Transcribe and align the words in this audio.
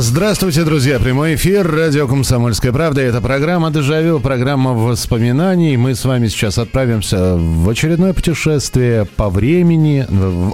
Здравствуйте, 0.00 0.62
друзья. 0.62 1.00
Прямой 1.00 1.34
эфир. 1.34 1.68
Радио 1.68 2.06
«Комсомольская 2.06 2.70
правда». 2.70 3.00
Это 3.00 3.20
программа 3.20 3.72
«Дежавю», 3.72 4.20
программа 4.20 4.72
воспоминаний. 4.72 5.76
Мы 5.76 5.96
с 5.96 6.04
вами 6.04 6.28
сейчас 6.28 6.56
отправимся 6.56 7.34
в 7.34 7.68
очередное 7.68 8.12
путешествие 8.12 9.06
по 9.06 9.28
времени, 9.28 10.06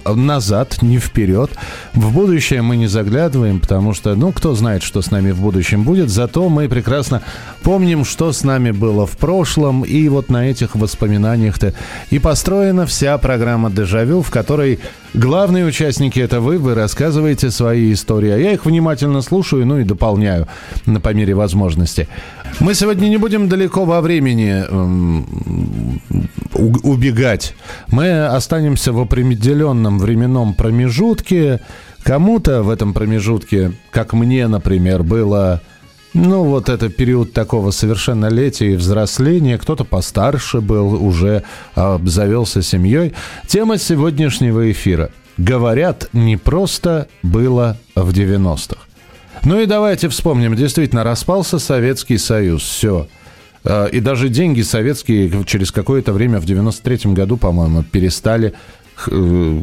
назад, 0.06 0.80
не 0.80 0.96
вперед. 0.96 1.50
В 1.92 2.10
будущее 2.10 2.62
мы 2.62 2.78
не 2.78 2.86
заглядываем, 2.86 3.60
потому 3.60 3.92
что, 3.92 4.14
ну, 4.14 4.32
кто 4.32 4.54
знает, 4.54 4.82
что 4.82 5.02
с 5.02 5.10
нами 5.10 5.30
в 5.30 5.40
будущем 5.42 5.82
будет. 5.84 6.08
Зато 6.08 6.48
мы 6.48 6.66
прекрасно 6.66 7.20
помним, 7.62 8.06
что 8.06 8.32
с 8.32 8.44
нами 8.44 8.70
было 8.70 9.06
в 9.06 9.18
прошлом. 9.18 9.82
И 9.82 10.08
вот 10.08 10.30
на 10.30 10.48
этих 10.48 10.74
воспоминаниях-то 10.74 11.74
и 12.08 12.18
построена 12.18 12.86
вся 12.86 13.18
программа 13.18 13.70
«Дежавю», 13.70 14.22
в 14.22 14.30
которой 14.30 14.80
Главные 15.14 15.64
участники 15.64 16.18
это 16.18 16.40
вы, 16.40 16.58
вы 16.58 16.74
рассказываете 16.74 17.52
свои 17.52 17.92
истории, 17.92 18.30
а 18.30 18.36
я 18.36 18.52
их 18.52 18.66
внимательно 18.66 19.22
слушаю, 19.22 19.64
ну 19.64 19.78
и 19.78 19.84
дополняю 19.84 20.48
по 21.02 21.14
мере 21.14 21.34
возможности. 21.34 22.08
Мы 22.58 22.74
сегодня 22.74 23.06
не 23.06 23.16
будем 23.16 23.48
далеко 23.48 23.84
во 23.84 24.00
времени 24.00 24.64
эм, 24.68 26.00
убегать. 26.52 27.54
Мы 27.88 28.26
останемся 28.26 28.92
в 28.92 28.98
определенном 28.98 30.00
временном 30.00 30.52
промежутке. 30.52 31.60
Кому-то 32.02 32.64
в 32.64 32.68
этом 32.68 32.92
промежутке, 32.92 33.72
как 33.92 34.14
мне, 34.14 34.48
например, 34.48 35.04
было 35.04 35.62
ну, 36.14 36.44
вот 36.44 36.68
это 36.68 36.88
период 36.90 37.32
такого 37.32 37.72
совершеннолетия 37.72 38.72
и 38.72 38.76
взросления. 38.76 39.58
Кто-то 39.58 39.82
постарше 39.82 40.60
был, 40.60 40.94
уже 41.04 41.42
обзавелся 41.74 42.62
семьей. 42.62 43.14
Тема 43.48 43.78
сегодняшнего 43.78 44.70
эфира. 44.70 45.10
Говорят, 45.38 46.08
не 46.12 46.36
просто 46.36 47.08
было 47.24 47.76
в 47.96 48.10
90-х. 48.10 48.80
Ну 49.44 49.60
и 49.60 49.66
давайте 49.66 50.08
вспомним. 50.08 50.54
Действительно, 50.54 51.02
распался 51.02 51.58
Советский 51.58 52.18
Союз. 52.18 52.62
Все. 52.62 53.08
А, 53.64 53.86
и 53.86 53.98
даже 53.98 54.28
деньги 54.28 54.62
советские 54.62 55.44
через 55.44 55.72
какое-то 55.72 56.12
время, 56.12 56.38
в 56.38 56.44
93-м 56.44 57.14
году, 57.14 57.36
по-моему, 57.36 57.82
перестали 57.82 58.54
э, 59.08 59.60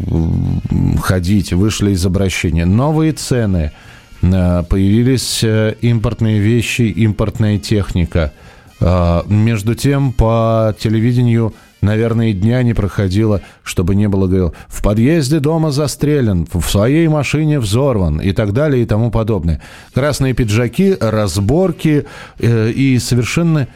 ходить, 1.02 1.54
вышли 1.54 1.92
из 1.92 2.06
обращения. 2.06 2.66
Новые 2.66 3.14
цены– 3.14 3.72
появились 4.22 5.44
э, 5.44 5.76
импортные 5.82 6.40
вещи, 6.40 6.84
импортная 6.84 7.58
техника. 7.58 8.32
Э, 8.80 9.22
между 9.28 9.76
тем, 9.76 10.14
по 10.14 10.76
телевидению 10.80 11.54
наверное, 11.82 12.34
дня 12.34 12.64
не 12.64 12.74
проходило, 12.74 13.42
чтобы 13.64 13.96
не 13.96 14.08
было 14.08 14.28
говорил, 14.28 14.54
в 14.68 14.82
подъезде 14.82 15.40
дома 15.40 15.72
застрелен, 15.72 16.48
в 16.52 16.62
своей 16.62 17.08
машине 17.08 17.60
взорван 17.60 18.22
и 18.22 18.32
так 18.32 18.54
далее 18.54 18.84
и 18.84 18.86
тому 18.86 19.12
подобное. 19.12 19.62
Красные 19.94 20.34
пиджаки, 20.34 20.96
разборки 21.00 22.06
э, 22.40 22.70
и 22.72 23.00
совершенно 23.00 23.68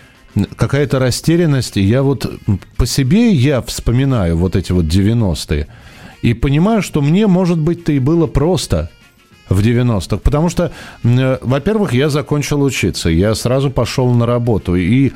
какая-то 0.55 0.99
растерянность. 0.99 1.77
Я 1.77 2.03
вот 2.03 2.31
по 2.77 2.85
себе 2.85 3.31
я 3.31 3.61
вспоминаю 3.61 4.37
вот 4.37 4.55
эти 4.55 4.71
вот 4.71 4.85
90-е 4.85 5.67
и 6.21 6.33
понимаю, 6.33 6.81
что 6.81 7.01
мне, 7.01 7.27
может 7.27 7.59
быть-то 7.59 7.91
и 7.91 7.99
было 7.99 8.27
просто– 8.27 8.89
в 9.49 9.59
90-х? 9.59 10.17
Потому 10.17 10.49
что, 10.49 10.71
э, 11.03 11.37
во-первых, 11.41 11.93
я 11.93 12.09
закончил 12.09 12.61
учиться, 12.61 13.09
я 13.09 13.35
сразу 13.35 13.69
пошел 13.69 14.09
на 14.13 14.25
работу. 14.25 14.75
И 14.75 15.11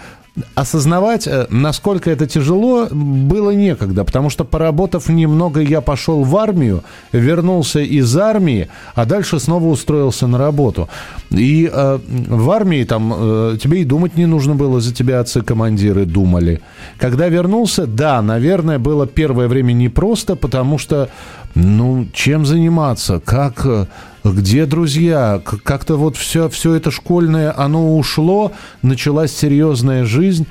осознавать, 0.56 1.28
э, 1.28 1.48
насколько 1.50 2.10
это 2.10 2.28
тяжело, 2.28 2.88
было 2.92 3.52
некогда, 3.52 4.04
потому 4.04 4.30
что 4.30 4.46
поработав 4.46 5.10
немного, 5.10 5.60
я 5.62 5.82
пошел 5.82 6.24
в 6.24 6.36
армию, 6.36 6.84
вернулся 7.12 7.80
из 7.80 8.18
армии, 8.18 8.68
а 8.96 9.06
дальше 9.06 9.40
снова 9.40 9.68
устроился 9.68 10.28
на 10.28 10.38
работу. 10.38 10.90
И 11.32 11.70
э, 11.72 12.00
в 12.30 12.52
армии 12.52 12.84
там 12.84 13.14
э, 13.16 13.58
тебе 13.62 13.82
и 13.82 13.86
думать 13.86 14.18
не 14.18 14.26
нужно 14.26 14.56
было, 14.56 14.80
за 14.80 14.94
тебя 14.94 15.20
отцы-командиры 15.20 16.06
думали. 16.06 16.62
Когда 16.98 17.28
вернулся, 17.30 17.86
да, 17.88 18.22
наверное, 18.22 18.80
было 18.80 19.08
первое 19.08 19.48
время 19.48 19.74
непросто, 19.74 20.36
потому 20.36 20.78
что, 20.78 21.10
ну, 21.56 22.08
чем 22.14 22.46
заниматься, 22.46 23.20
как 23.20 23.66
э, 23.66 23.86
где 24.34 24.66
друзья? 24.66 25.42
Как-то 25.64 25.98
вот 25.98 26.18
все, 26.18 26.50
все 26.50 26.74
это 26.74 26.92
школьное, 26.92 27.54
оно 27.58 27.98
ушло, 27.98 28.52
началась 28.82 29.36
серьезная 29.36 30.06
жизнь, 30.06 30.48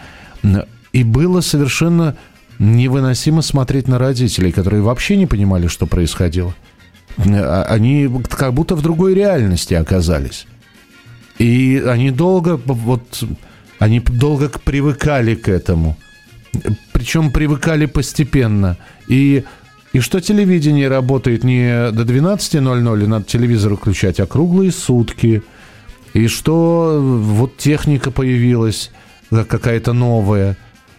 и 0.92 1.04
было 1.04 1.40
совершенно 1.40 2.16
невыносимо 2.58 3.42
смотреть 3.42 3.88
на 3.88 3.98
родителей, 3.98 4.52
которые 4.52 4.82
вообще 4.82 5.16
не 5.16 5.26
понимали, 5.26 5.66
что 5.66 5.86
происходило. 5.86 6.54
А, 7.18 7.64
они 7.68 8.10
как 8.30 8.54
будто 8.54 8.74
в 8.74 8.82
другой 8.82 9.14
реальности 9.14 9.74
оказались. 9.74 10.46
И 11.38 11.82
они 11.86 12.10
долго, 12.10 12.56
вот, 12.56 13.22
они 13.78 14.00
долго 14.00 14.48
привыкали 14.48 15.34
к 15.34 15.48
этому. 15.48 15.96
Причем 16.92 17.30
привыкали 17.30 17.86
постепенно. 17.86 18.76
И 19.06 19.44
и 19.92 20.00
что 20.00 20.20
телевидение 20.20 20.88
работает 20.88 21.44
не 21.44 21.90
до 21.92 22.02
12.00, 22.02 23.04
и 23.04 23.06
надо 23.06 23.24
телевизор 23.24 23.76
включать, 23.76 24.20
а 24.20 24.26
круглые 24.26 24.70
сутки. 24.70 25.42
И 26.14 26.26
что 26.26 26.98
вот 27.00 27.56
техника 27.56 28.10
появилась 28.10 28.90
какая-то 29.30 29.92
новая. 29.92 30.56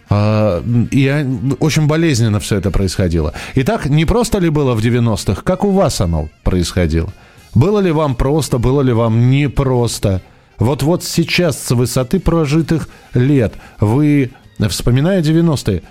А, 0.08 0.62
и 0.90 1.26
очень 1.60 1.86
болезненно 1.86 2.40
все 2.40 2.56
это 2.56 2.70
происходило. 2.70 3.32
Итак, 3.54 3.86
не 3.86 4.04
просто 4.04 4.38
ли 4.38 4.48
было 4.48 4.74
в 4.74 4.80
90-х? 4.80 5.42
Как 5.42 5.64
у 5.64 5.70
вас 5.70 6.00
оно 6.00 6.28
происходило? 6.42 7.12
Было 7.54 7.78
ли 7.80 7.92
вам 7.92 8.16
просто, 8.16 8.58
было 8.58 8.82
ли 8.82 8.92
вам 8.92 9.30
непросто? 9.30 10.20
Вот 10.58 10.82
вот 10.82 11.04
сейчас 11.04 11.62
с 11.62 11.70
высоты 11.70 12.20
прожитых 12.20 12.88
лет 13.14 13.54
вы, 13.78 14.32
вспоминая 14.68 15.22
90-е, 15.22 15.82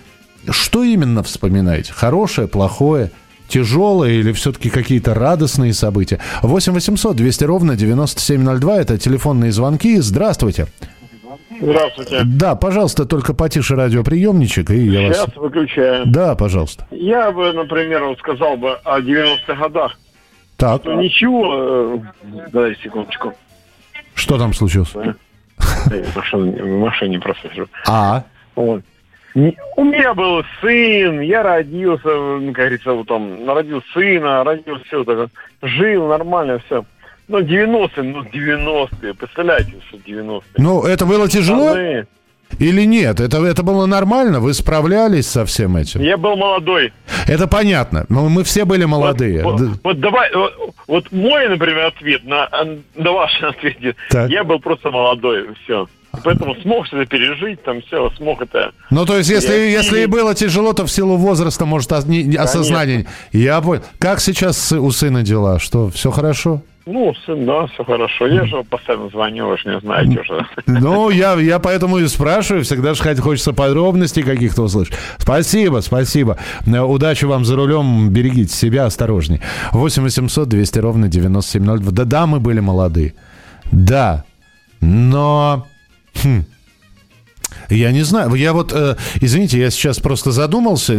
что 0.51 0.83
именно 0.83 1.23
вспоминаете? 1.23 1.93
Хорошее, 1.93 2.47
плохое? 2.47 3.11
тяжелое 3.49 4.11
или 4.11 4.31
все-таки 4.31 4.69
какие-то 4.69 5.15
радостные 5.15 5.73
события. 5.73 6.19
8 6.43 6.71
800 6.71 7.15
200 7.15 7.43
ровно 7.45 7.75
9702. 7.75 8.77
Это 8.77 8.97
телефонные 8.97 9.51
звонки. 9.51 9.97
Здравствуйте. 9.97 10.67
Здравствуйте. 11.59 12.21
Да, 12.25 12.55
пожалуйста, 12.55 13.05
только 13.05 13.33
потише 13.33 13.75
радиоприемничек. 13.75 14.69
И 14.69 14.85
я 14.85 15.11
Сейчас 15.13 15.27
вас... 15.27 15.35
выключаю. 15.35 16.05
Да, 16.05 16.35
пожалуйста. 16.35 16.87
Я 16.91 17.31
бы, 17.31 17.51
например, 17.51 18.05
вот 18.05 18.19
сказал 18.19 18.55
бы 18.55 18.75
о 18.83 18.99
90-х 19.01 19.55
годах. 19.55 19.99
Так. 20.55 20.83
Ну, 20.85 21.01
ничего. 21.01 22.03
Э, 22.23 22.49
дай 22.51 22.75
секундочку. 22.81 23.33
Что 24.13 24.37
там 24.37 24.53
случилось? 24.53 24.93
Я 24.93 25.15
в 26.03 26.15
машине, 26.15 26.63
в 26.63 26.79
машине 26.79 27.19
просто 27.19 27.49
сижу. 27.49 27.67
А? 27.87 28.23
Вот. 28.55 28.83
У 29.75 29.83
меня 29.83 30.13
был 30.13 30.43
сын, 30.61 31.21
я 31.21 31.43
родился, 31.43 32.03
как 32.03 32.51
говорится, 32.51 32.93
вот 32.93 33.07
там, 33.07 33.49
родил 33.49 33.81
сына, 33.93 34.43
родил 34.43 34.79
все, 34.85 35.03
так, 35.03 35.29
жил 35.61 36.07
нормально, 36.07 36.59
все. 36.65 36.83
Ну, 37.27 37.39
90-е, 37.39 38.03
ну, 38.03 38.23
90-е, 38.23 39.13
представляете, 39.13 39.73
что 39.87 39.97
90-е. 39.97 40.41
Ну, 40.57 40.83
это 40.83 41.05
было 41.05 41.29
тяжело? 41.29 41.69
Страны. 41.69 42.07
Или 42.57 42.85
нет? 42.85 43.19
Это, 43.19 43.45
это 43.45 43.61
было 43.61 43.85
нормально? 43.85 44.39
Вы 44.39 44.53
справлялись 44.53 45.27
со 45.27 45.45
всем 45.45 45.77
этим? 45.77 46.01
Я 46.01 46.17
был 46.17 46.35
молодой. 46.35 46.91
Это 47.27 47.47
понятно. 47.47 48.05
Но 48.09 48.27
мы 48.27 48.43
все 48.43 48.65
были 48.65 48.85
молодые. 48.85 49.43
Вот, 49.43 49.61
вот, 49.61 49.79
вот 49.83 49.99
давай, 49.99 50.33
вот, 50.33 50.53
вот 50.87 51.11
мой, 51.11 51.47
например, 51.47 51.85
ответ 51.85 52.25
на, 52.25 52.49
на 52.95 53.11
ваш 53.11 53.31
ответ. 53.43 53.95
Так. 54.09 54.29
Я 54.29 54.43
был 54.43 54.59
просто 54.59 54.89
молодой, 54.89 55.49
все. 55.63 55.87
Поэтому 56.23 56.55
смог 56.55 56.87
это 56.87 57.05
пережить, 57.05 57.63
там 57.63 57.81
все, 57.81 58.09
смог 58.17 58.41
это... 58.41 58.71
Ну, 58.89 59.05
то 59.05 59.17
есть, 59.17 59.29
если, 59.29 59.53
если 59.53 60.01
и 60.01 60.05
было 60.05 60.33
тяжело, 60.33 60.73
то 60.73 60.85
в 60.85 60.91
силу 60.91 61.17
возраста, 61.17 61.65
может, 61.65 61.91
осознание. 61.91 63.05
Я 63.31 63.61
понял. 63.61 63.83
Как 63.99 64.19
сейчас 64.19 64.71
у 64.71 64.91
сына 64.91 65.21
дела? 65.23 65.59
Что, 65.59 65.89
все 65.89 66.11
хорошо? 66.11 66.61
Ну, 66.91 67.13
сын, 67.23 67.45
да, 67.45 67.67
все 67.67 67.83
хорошо. 67.83 68.25
Я 68.25 68.45
же 68.45 68.63
постоянно 68.63 69.09
звоню, 69.09 69.47
вы 69.47 69.59
же 69.59 69.69
не 69.69 69.79
знаете 69.79 70.21
уже. 70.21 70.43
Ну, 70.65 71.11
я, 71.11 71.33
я 71.35 71.59
поэтому 71.59 71.99
и 71.99 72.07
спрашиваю. 72.07 72.63
Всегда 72.63 72.95
же 72.95 73.03
хочется 73.21 73.53
подробностей 73.53 74.23
каких-то 74.23 74.63
услышать. 74.63 74.95
Спасибо, 75.19 75.81
спасибо. 75.81 76.39
Удачи 76.65 77.25
вам 77.25 77.45
за 77.45 77.55
рулем. 77.55 78.09
Берегите 78.09 78.51
себя, 78.51 78.85
осторожней. 78.85 79.41
8 79.71 80.01
800 80.01 80.49
200 80.49 80.79
ровно 80.79 81.07
9702. 81.07 81.91
Да-да, 81.91 82.25
мы 82.25 82.39
были 82.39 82.59
молодые. 82.59 83.13
Да, 83.71 84.23
но 84.81 85.67
Хм. 86.23 86.45
Я 87.69 87.91
не 87.91 88.03
знаю. 88.03 88.33
Я 88.33 88.53
вот, 88.53 88.71
э, 88.73 88.95
извините, 89.21 89.59
я 89.59 89.69
сейчас 89.69 89.99
просто 89.99 90.31
задумался. 90.31 90.93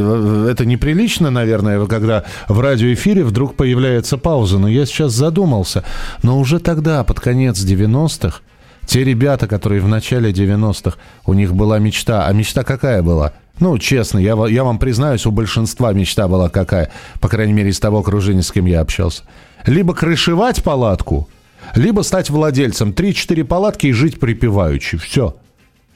Это 0.48 0.64
неприлично, 0.64 1.30
наверное, 1.30 1.84
когда 1.86 2.24
в 2.48 2.60
радиоэфире 2.60 3.24
вдруг 3.24 3.56
появляется 3.56 4.18
пауза. 4.18 4.58
Но 4.58 4.68
я 4.68 4.86
сейчас 4.86 5.12
задумался. 5.12 5.84
Но 6.22 6.38
уже 6.38 6.60
тогда, 6.60 7.02
под 7.04 7.20
конец 7.20 7.58
90-х, 7.58 8.40
те 8.86 9.04
ребята, 9.04 9.46
которые 9.46 9.80
в 9.80 9.88
начале 9.88 10.30
90-х, 10.30 10.96
у 11.26 11.32
них 11.32 11.54
была 11.54 11.78
мечта. 11.78 12.26
А 12.26 12.32
мечта 12.32 12.62
какая 12.62 13.02
была? 13.02 13.32
Ну, 13.58 13.76
честно, 13.78 14.18
я, 14.18 14.36
я 14.48 14.64
вам 14.64 14.78
признаюсь, 14.78 15.26
у 15.26 15.30
большинства 15.30 15.92
мечта 15.92 16.28
была 16.28 16.48
какая, 16.48 16.90
по 17.20 17.28
крайней 17.28 17.52
мере, 17.52 17.70
из 17.70 17.78
того 17.78 17.98
окружения, 17.98 18.42
с 18.42 18.50
кем 18.50 18.64
я 18.64 18.80
общался. 18.80 19.24
Либо 19.66 19.94
крышевать 19.94 20.62
палатку, 20.62 21.28
либо 21.74 22.02
стать 22.02 22.30
владельцем. 22.30 22.92
Три-четыре 22.92 23.44
палатки 23.44 23.86
и 23.86 23.92
жить 23.92 24.20
припеваючи. 24.20 24.96
Все. 24.96 25.36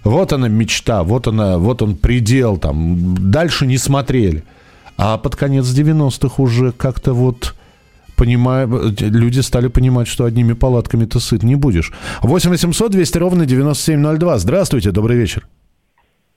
Вот 0.05 0.33
она 0.33 0.49
мечта, 0.49 1.03
вот 1.03 1.27
она, 1.27 1.59
вот 1.59 1.83
он 1.83 1.97
предел 1.97 2.59
там. 2.59 3.31
Дальше 3.31 3.67
не 3.67 3.79
смотрели. 3.79 4.45
А 4.97 5.19
под 5.19 5.35
конец 5.35 5.67
90-х 5.67 6.43
уже 6.43 6.73
как-то 6.73 7.15
вот 7.15 7.55
понимаю, 8.17 8.95
люди 9.01 9.41
стали 9.41 9.69
понимать, 9.69 10.07
что 10.07 10.25
одними 10.25 10.53
палатками 10.53 11.05
ты 11.05 11.21
сыт 11.21 11.43
не 11.43 11.57
будешь. 11.57 11.93
8 12.23 12.51
800 12.51 12.93
200 12.93 13.19
ровно 13.19 13.47
9702. 13.47 14.39
Здравствуйте, 14.39 14.91
добрый 14.91 15.17
вечер. 15.17 15.47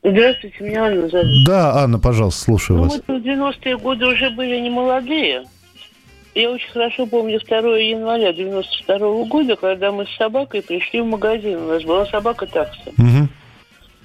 Здравствуйте, 0.04 0.56
меня 0.64 0.86
Анна 0.86 1.10
зовут. 1.10 1.46
Да, 1.46 1.84
Анна, 1.84 2.00
пожалуйста, 2.00 2.42
слушаю 2.42 2.78
ну, 2.78 2.84
вас. 2.84 3.02
Мы 3.08 3.20
в 3.20 3.24
90-е 3.24 3.78
годы 3.78 4.06
уже 4.06 4.30
были 4.30 4.60
не 4.60 4.70
молодые. 4.70 5.44
Я 6.38 6.52
очень 6.52 6.70
хорошо 6.70 7.08
помню 7.08 7.40
2 7.40 7.58
января 7.80 8.32
92 8.32 8.96
-го 8.96 9.26
года, 9.26 9.56
когда 9.56 9.92
мы 9.92 10.06
с 10.06 10.16
собакой 10.18 10.62
пришли 10.62 11.02
в 11.02 11.08
магазин. 11.08 11.58
У 11.58 11.68
нас 11.70 11.84
была 11.84 12.06
собака 12.06 12.46
такса. 12.46 12.92
Угу. 12.96 13.28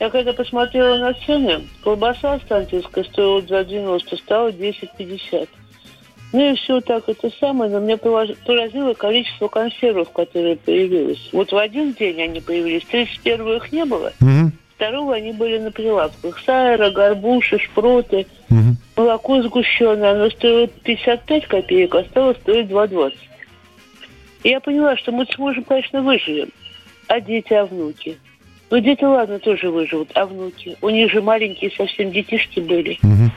Я 0.01 0.09
когда 0.09 0.33
посмотрела 0.33 0.97
на 0.97 1.13
цены, 1.13 1.61
колбаса 1.85 2.33
останкинская 2.33 3.05
стоила 3.05 3.43
за 3.43 3.65
90, 3.65 4.17
стала 4.17 4.51
10,50. 4.51 5.47
Ну 6.33 6.53
и 6.53 6.57
все 6.57 6.81
так 6.81 7.07
это 7.07 7.31
самое, 7.39 7.71
но 7.71 7.81
меня 7.81 7.99
поразило 7.99 8.95
количество 8.95 9.49
консервов, 9.49 10.11
которые 10.11 10.57
появилось. 10.57 11.29
Вот 11.33 11.53
в 11.53 11.57
один 11.59 11.93
день 11.93 12.23
они 12.23 12.41
появились, 12.41 12.87
31 12.87 13.57
их 13.57 13.73
не 13.73 13.85
было. 13.85 14.11
Угу 14.23 14.53
второго 14.83 15.15
они 15.15 15.33
были 15.33 15.59
на 15.59 15.71
прилавках. 15.71 16.41
Сайра, 16.45 16.91
горбуши, 16.91 17.59
шпроты, 17.59 18.27
угу. 18.51 18.77
молоко 18.97 19.41
сгущенное. 19.43 20.13
Оно 20.13 20.31
стоило 20.31 20.67
55 20.67 21.47
копеек, 21.47 21.95
а 21.95 22.05
стало 22.05 22.35
стоить 22.35 22.67
2,20. 22.67 23.13
И 24.43 24.49
я 24.49 24.59
поняла, 24.59 24.97
что 24.97 25.13
мы 25.13 25.25
сможем, 25.27 25.63
конечно, 25.63 26.03
выживем. 26.03 26.49
А 27.07 27.21
дети, 27.21 27.53
а 27.53 27.65
внуки? 27.65 28.19
Ну, 28.71 28.81
дети, 28.81 29.05
ладно, 29.05 29.39
тоже 29.39 29.71
выживут, 29.71 30.11
а 30.15 30.27
внуки? 30.27 30.77
У 30.81 30.89
них 30.89 31.13
же 31.13 31.23
маленькие 31.23 31.71
совсем 31.71 32.11
детишки 32.11 32.59
были. 32.59 32.99
Угу. 33.05 33.31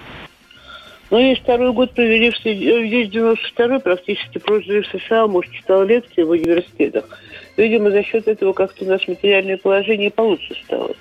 Ну, 1.11 1.19
я 1.19 1.35
второй 1.35 1.73
год 1.73 1.91
провели 1.91 2.31
в 2.31 2.37
здесь 2.39 3.09
92-й, 3.09 3.79
практически 3.81 4.39
прожили 4.39 4.81
в 4.81 4.87
США, 4.87 5.27
может, 5.27 5.51
читал 5.51 5.83
лекции 5.83 6.23
в 6.23 6.31
университетах. 6.31 7.05
Видимо, 7.55 7.91
за 7.91 8.01
счет 8.01 8.27
этого 8.27 8.53
как-то 8.53 8.83
у 8.83 8.87
нас 8.87 9.07
материальное 9.07 9.57
положение 9.57 10.09
получше 10.09 10.55
стало. 10.63 10.95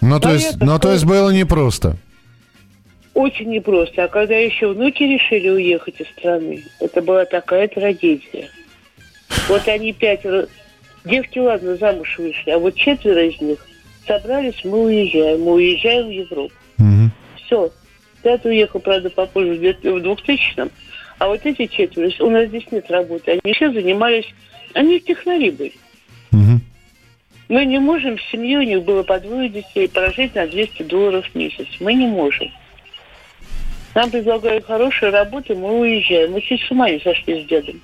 Ну, 0.00 0.18
то, 0.18 0.32
есть, 0.32 0.56
ну, 0.60 0.78
то 0.78 0.92
есть 0.92 1.04
было 1.04 1.30
непросто. 1.30 1.96
Очень 3.14 3.50
непросто. 3.50 4.04
А 4.04 4.08
когда 4.08 4.34
еще 4.36 4.68
внуки 4.68 5.02
решили 5.02 5.48
уехать 5.48 6.00
из 6.00 6.08
страны, 6.08 6.64
это 6.80 7.02
была 7.02 7.24
такая 7.24 7.68
трагедия. 7.68 8.48
Вот 9.48 9.66
они 9.68 9.92
пятеро... 9.92 10.46
Девки, 11.04 11.38
ладно, 11.38 11.76
замуж 11.76 12.18
вышли, 12.18 12.50
а 12.50 12.58
вот 12.58 12.74
четверо 12.74 13.24
из 13.24 13.40
них 13.40 13.58
собрались, 14.06 14.62
мы 14.64 14.82
уезжаем. 14.82 15.40
Мы 15.40 15.52
уезжаем 15.54 16.08
в 16.08 16.10
Европу. 16.10 16.54
Угу. 16.78 17.10
Все. 17.44 17.70
Пятый 18.22 18.52
уехал, 18.52 18.80
правда, 18.80 19.08
попозже, 19.08 19.54
в 19.54 19.62
2000-м. 19.62 20.70
А 21.18 21.26
вот 21.26 21.40
эти 21.44 21.66
четверо, 21.66 22.10
у 22.20 22.30
нас 22.30 22.48
здесь 22.48 22.64
нет 22.70 22.90
работы. 22.90 23.40
Они 23.42 23.54
все 23.54 23.72
занимались... 23.72 24.26
Они 24.74 25.00
технари 25.00 25.50
были. 25.50 25.74
Угу. 26.32 26.60
Мы 27.50 27.64
не 27.64 27.80
можем 27.80 28.16
с 28.16 28.22
семьей, 28.30 28.58
у 28.58 28.62
них 28.62 28.84
было 28.84 29.02
по 29.02 29.18
двое 29.18 29.48
детей, 29.48 29.88
прожить 29.88 30.36
на 30.36 30.46
200 30.46 30.84
долларов 30.84 31.26
в 31.26 31.34
месяц. 31.34 31.66
Мы 31.80 31.94
не 31.94 32.06
можем. 32.06 32.48
Нам 33.92 34.08
предлагают 34.08 34.66
хорошую 34.66 35.10
работу, 35.10 35.56
мы 35.56 35.80
уезжаем. 35.80 36.30
Мы 36.30 36.42
чуть 36.42 36.62
с 36.62 36.70
ума 36.70 36.88
не 36.88 37.00
сошли 37.00 37.42
с 37.42 37.46
дедом. 37.46 37.80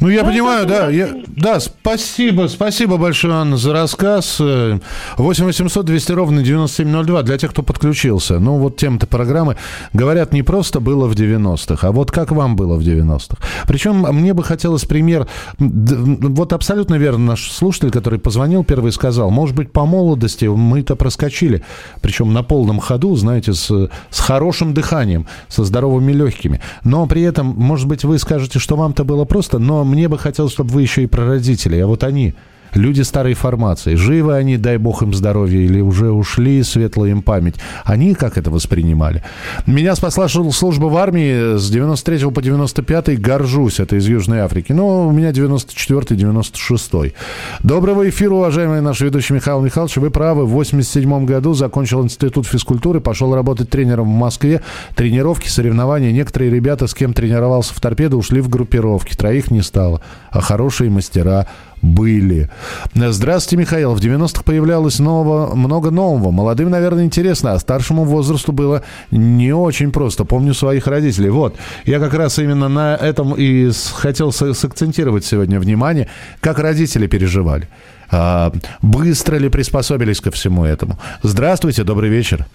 Ну, 0.00 0.08
я 0.08 0.22
ну, 0.22 0.30
понимаю, 0.30 0.66
да. 0.66 0.88
Я, 0.88 1.10
да, 1.28 1.60
спасибо, 1.60 2.48
спасибо 2.48 2.96
большое, 2.96 3.34
Анна, 3.34 3.58
за 3.58 3.72
рассказ. 3.72 4.40
8 4.40 5.44
800 5.44 5.84
200 5.84 6.12
ровно 6.12 6.42
9702 6.42 7.22
для 7.22 7.36
тех, 7.36 7.50
кто 7.50 7.62
подключился. 7.62 8.38
Ну, 8.38 8.56
вот 8.56 8.76
тема-то 8.78 9.06
программы. 9.06 9.56
Говорят, 9.92 10.32
не 10.32 10.42
просто 10.42 10.80
было 10.80 11.06
в 11.06 11.12
90-х, 11.12 11.86
а 11.86 11.92
вот 11.92 12.10
как 12.10 12.32
вам 12.32 12.56
было 12.56 12.76
в 12.76 12.80
90-х. 12.80 13.36
Причем 13.66 14.06
мне 14.14 14.32
бы 14.32 14.42
хотелось 14.42 14.84
пример... 14.86 15.26
Вот 15.58 16.54
абсолютно 16.54 16.94
верно 16.94 17.26
наш 17.26 17.50
слушатель, 17.50 17.90
который 17.90 18.18
позвонил 18.18 18.64
первый, 18.64 18.92
сказал, 18.92 19.30
может 19.30 19.54
быть, 19.54 19.70
по 19.70 19.84
молодости 19.84 20.46
мы 20.46 20.80
это 20.80 20.96
проскочили. 20.96 21.62
Причем 22.00 22.32
на 22.32 22.42
полном 22.42 22.80
ходу, 22.80 23.14
знаете, 23.16 23.52
с, 23.52 23.70
с 24.10 24.20
хорошим 24.20 24.72
дыханием, 24.72 25.26
со 25.48 25.64
здоровыми 25.64 26.12
легкими. 26.12 26.60
Но 26.84 27.06
при 27.06 27.20
этом, 27.22 27.48
может 27.48 27.86
быть, 27.86 28.04
вы 28.04 28.18
скажете, 28.18 28.58
что 28.58 28.76
вам-то 28.76 29.04
было 29.04 29.26
просто, 29.26 29.58
но 29.58 29.89
мне 29.90 30.08
бы 30.08 30.18
хотелось, 30.18 30.52
чтобы 30.52 30.70
вы 30.70 30.82
еще 30.82 31.02
и 31.02 31.06
про 31.06 31.26
родителей, 31.26 31.80
а 31.80 31.86
вот 31.86 32.04
они, 32.04 32.34
люди 32.74 33.02
старой 33.02 33.34
формации, 33.34 33.94
живы 33.94 34.34
они, 34.34 34.56
дай 34.56 34.76
бог 34.76 35.02
им 35.02 35.14
здоровья, 35.14 35.60
или 35.60 35.80
уже 35.80 36.10
ушли, 36.10 36.62
светлая 36.62 37.10
им 37.10 37.22
память. 37.22 37.56
Они 37.84 38.14
как 38.14 38.38
это 38.38 38.50
воспринимали? 38.50 39.22
Меня 39.66 39.94
спасла 39.94 40.28
служба 40.28 40.86
в 40.86 40.96
армии 40.96 41.56
с 41.56 41.70
93 41.70 42.30
по 42.30 42.42
95 42.42 43.20
горжусь, 43.20 43.80
это 43.80 43.96
из 43.96 44.06
Южной 44.08 44.40
Африки. 44.40 44.72
Ну, 44.72 45.08
у 45.08 45.12
меня 45.12 45.30
94-96. 45.30 47.14
Доброго 47.62 48.08
эфира, 48.08 48.34
уважаемый 48.34 48.80
наш 48.80 49.00
ведущий 49.00 49.34
Михаил 49.34 49.60
Михайлович. 49.60 49.96
Вы 49.96 50.10
правы, 50.10 50.46
в 50.46 50.50
87 50.50 51.24
году 51.24 51.54
закончил 51.54 52.02
институт 52.02 52.46
физкультуры, 52.46 53.00
пошел 53.00 53.34
работать 53.34 53.70
тренером 53.70 54.06
в 54.12 54.16
Москве. 54.16 54.62
Тренировки, 54.94 55.48
соревнования. 55.48 56.12
Некоторые 56.12 56.50
ребята, 56.50 56.86
с 56.86 56.94
кем 56.94 57.12
тренировался 57.12 57.74
в 57.74 57.80
торпедо, 57.80 58.16
ушли 58.16 58.40
в 58.40 58.48
группировки. 58.48 59.14
Троих 59.14 59.50
не 59.50 59.62
стало. 59.62 60.00
А 60.30 60.40
хорошие 60.40 60.90
мастера 60.90 61.46
были. 61.82 62.50
Здравствуйте, 62.94 63.56
Михаил. 63.56 63.94
В 63.94 64.00
90-х 64.00 64.42
появлялось 64.42 64.98
нового, 64.98 65.54
много 65.54 65.90
нового. 65.90 66.30
Молодым, 66.30 66.70
наверное, 66.70 67.04
интересно, 67.04 67.52
а 67.52 67.58
старшему 67.58 68.04
возрасту 68.04 68.52
было 68.52 68.82
не 69.10 69.52
очень 69.52 69.92
просто. 69.92 70.24
Помню 70.24 70.54
своих 70.54 70.86
родителей. 70.86 71.30
Вот, 71.30 71.56
я 71.84 71.98
как 71.98 72.14
раз 72.14 72.38
именно 72.38 72.68
на 72.68 72.96
этом 72.96 73.34
и 73.34 73.70
хотел 73.94 74.32
сакцентировать 74.32 75.24
сегодня 75.24 75.58
внимание, 75.58 76.08
как 76.40 76.58
родители 76.58 77.06
переживали. 77.06 77.68
А, 78.10 78.52
быстро 78.82 79.36
ли 79.36 79.48
приспособились 79.48 80.20
ко 80.20 80.30
всему 80.30 80.64
этому? 80.64 80.98
Здравствуйте, 81.22 81.84
добрый 81.84 82.10
вечер. 82.10 82.46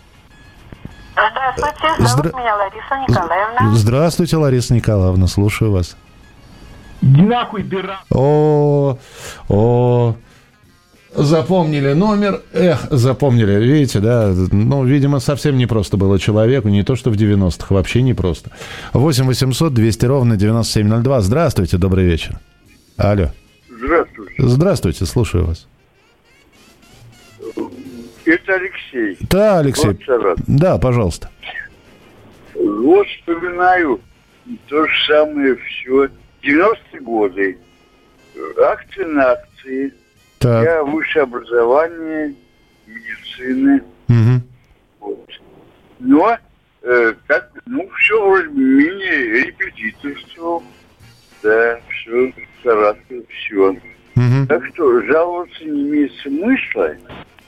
Здравствуйте, 1.13 1.87
зовут 1.97 2.09
Здра... 2.09 2.39
меня 2.39 2.55
Лариса 2.57 3.07
Николаевна. 3.07 3.75
Здравствуйте, 3.75 4.37
Лариса 4.37 4.73
Николаевна, 4.73 5.27
слушаю 5.27 5.71
вас. 5.71 5.95
Нахуй 7.05 7.61
бира. 7.61 7.99
О, 8.09 8.97
о, 9.47 10.15
Запомнили 11.15 11.93
номер, 11.93 12.41
эх, 12.51 12.87
запомнили, 12.91 13.53
видите, 13.63 13.99
да, 14.01 14.33
ну, 14.51 14.83
видимо, 14.83 15.19
совсем 15.19 15.55
не 15.55 15.65
просто 15.65 15.95
было 15.95 16.19
человеку, 16.19 16.67
не 16.67 16.83
то, 16.83 16.97
что 16.97 17.09
в 17.09 17.13
90-х, 17.13 17.73
вообще 17.73 18.01
не 18.01 18.13
просто. 18.13 18.51
8 18.91 19.25
800 19.25 19.73
200 19.73 20.05
ровно 20.05 20.35
9702, 20.35 21.21
здравствуйте, 21.21 21.77
добрый 21.77 22.03
вечер. 22.03 22.39
Алло. 22.97 23.29
Здравствуйте. 23.69 24.33
Здравствуйте, 24.39 25.05
слушаю 25.05 25.45
вас. 25.45 25.67
Это 28.25 28.53
Алексей. 28.55 29.17
Да, 29.29 29.59
Алексей. 29.59 29.97
Вот 30.07 30.35
да, 30.47 30.77
пожалуйста. 30.79 31.29
Вот 32.55 33.07
вспоминаю 33.07 34.01
то 34.67 34.85
же 34.85 34.91
самое 35.07 35.55
все 35.55 36.09
90-е 36.45 37.01
годы. 37.01 37.57
Акции 38.61 39.03
на 39.03 39.31
акции. 39.31 39.93
Так. 40.39 40.63
Я 40.63 40.83
высшее 40.83 41.23
образование, 41.23 42.35
медицины. 42.85 43.81
Угу. 44.09 44.41
Вот. 44.99 45.29
Но 45.99 46.37
э, 46.83 47.13
как, 47.27 47.51
ну, 47.65 47.89
все 47.99 48.27
вроде 48.27 48.49
менее 48.49 49.45
репетиторство. 49.45 50.61
Да, 51.41 51.79
все, 51.89 52.33
Саратов, 52.63 53.27
все. 53.29 53.69
Угу. 54.15 54.47
Так 54.47 54.65
что 54.73 55.01
жаловаться 55.03 55.63
не 55.63 55.83
имеет 55.83 56.11
смысла. 56.21 56.95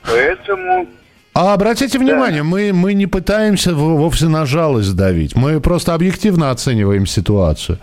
Поэтому 0.02 0.88
а 1.34 1.54
обратите 1.54 2.00
внимание, 2.00 2.42
да. 2.42 2.48
мы, 2.48 2.72
мы 2.72 2.94
не 2.94 3.06
пытаемся 3.06 3.72
вовсе 3.72 4.26
на 4.26 4.44
жалость 4.44 4.96
давить. 4.96 5.36
Мы 5.36 5.60
просто 5.60 5.94
объективно 5.94 6.50
оцениваем 6.50 7.06
ситуацию. 7.06 7.78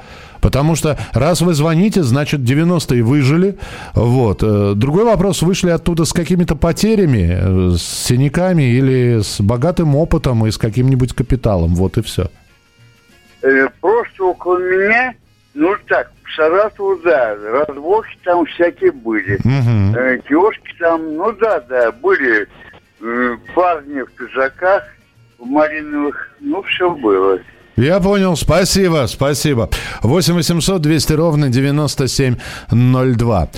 Потому 0.46 0.75
что 0.75 0.96
раз 1.14 1.42
вы 1.42 1.56
звоните, 1.56 2.04
значит 2.04 2.42
90-е 2.42 3.02
выжили. 3.02 3.58
Вот. 3.96 4.44
Э, 4.44 4.74
другой 4.75 5.04
вопрос, 5.04 5.42
вышли 5.42 5.72
оттуда 5.72 6.06
с 6.06 6.14
какими-то 6.14 6.56
потерями, 6.56 7.72
э, 7.74 7.75
с 7.75 7.82
синяками 7.82 8.62
или 8.62 9.24
с 9.24 9.42
богатым 9.42 9.96
опытом 9.96 10.46
и 10.46 10.52
с 10.52 10.60
каким-нибудь 10.60 11.14
капиталом. 11.14 11.74
Вот 11.74 11.98
и 11.98 12.04
все. 12.04 12.30
Э, 13.42 13.70
просто 13.82 14.24
около 14.24 14.60
меня, 14.60 15.16
ну 15.56 15.75
так, 15.88 16.12
в 16.24 16.36
Саратову, 16.36 16.96
да, 17.04 17.36
разборки 17.36 18.16
там 18.24 18.46
всякие 18.46 18.92
были. 18.92 19.40
Э, 19.98 20.20
киоски 20.28 20.75
там, 20.78 21.16
ну 21.16 21.32
да, 21.42 21.60
да, 21.62 21.92
были 21.92 22.48
парни 23.56 24.04
в 24.04 24.12
пиджаках, 24.12 24.84
в 25.40 25.46
малиновых, 25.48 26.30
ну 26.40 26.62
все 26.62 26.94
было. 26.94 27.40
Я 27.77 28.00
понял, 28.00 28.38
спасибо, 28.38 29.05
спасибо. 29.08 29.70
8 30.01 30.34
800 30.34 30.82
200 30.82 31.13
ровно 31.13 31.50
9702. 31.50 33.50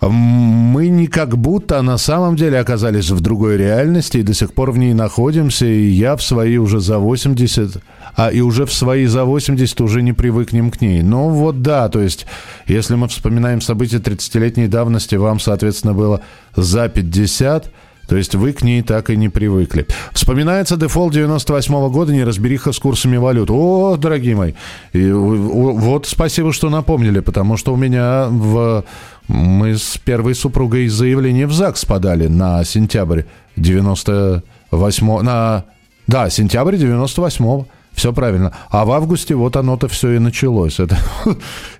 Мы 0.00 0.88
не 0.88 1.06
как 1.06 1.38
будто, 1.38 1.78
а 1.78 1.82
на 1.82 1.96
самом 1.96 2.34
деле 2.34 2.58
оказались 2.58 3.10
в 3.10 3.20
другой 3.20 3.56
реальности 3.56 4.18
и 4.18 4.24
до 4.24 4.34
сих 4.34 4.52
пор 4.52 4.72
в 4.72 4.78
ней 4.78 4.94
находимся. 4.94 5.64
И 5.64 5.90
я 5.90 6.16
в 6.16 6.24
свои 6.24 6.56
уже 6.56 6.80
за 6.80 6.98
80, 6.98 7.76
а 8.16 8.32
и 8.32 8.40
уже 8.40 8.66
в 8.66 8.72
свои 8.72 9.06
за 9.06 9.24
80 9.24 9.80
уже 9.80 10.02
не 10.02 10.12
привыкнем 10.12 10.72
к 10.72 10.80
ней. 10.80 11.02
Ну 11.02 11.28
вот 11.28 11.62
да, 11.62 11.88
то 11.88 12.00
есть, 12.00 12.26
если 12.66 12.96
мы 12.96 13.06
вспоминаем 13.06 13.60
события 13.60 13.98
30-летней 13.98 14.66
давности, 14.66 15.14
вам, 15.14 15.38
соответственно, 15.38 15.94
было 15.94 16.20
за 16.56 16.88
50, 16.88 17.70
то 18.12 18.18
есть 18.18 18.34
вы 18.34 18.52
к 18.52 18.60
ней 18.60 18.82
так 18.82 19.08
и 19.08 19.16
не 19.16 19.30
привыкли. 19.30 19.86
Вспоминается 20.12 20.76
дефолт 20.76 21.14
98 21.14 21.88
года, 21.88 22.12
неразбериха 22.12 22.72
с 22.72 22.78
курсами 22.78 23.16
валют. 23.16 23.48
О, 23.50 23.96
дорогие 23.96 24.36
мои, 24.36 24.52
и 24.92 25.10
вот 25.10 26.06
спасибо, 26.06 26.52
что 26.52 26.68
напомнили, 26.68 27.20
потому 27.20 27.56
что 27.56 27.72
у 27.72 27.76
меня 27.76 28.26
в... 28.28 28.84
Мы 29.28 29.78
с 29.78 29.96
первой 29.96 30.34
супругой 30.34 30.88
заявление 30.88 31.46
в 31.46 31.54
ЗАГС 31.54 31.86
подали 31.86 32.26
на 32.26 32.62
сентябрь 32.64 33.22
98 33.56 35.20
на... 35.22 35.64
Да, 36.06 36.28
сентябрь 36.28 36.76
98 36.76 37.64
все 37.94 38.12
правильно. 38.12 38.52
А 38.70 38.84
в 38.84 38.92
августе 38.92 39.34
вот 39.34 39.56
оно-то 39.56 39.88
все 39.88 40.12
и 40.12 40.18
началось. 40.18 40.80
Это, 40.80 40.98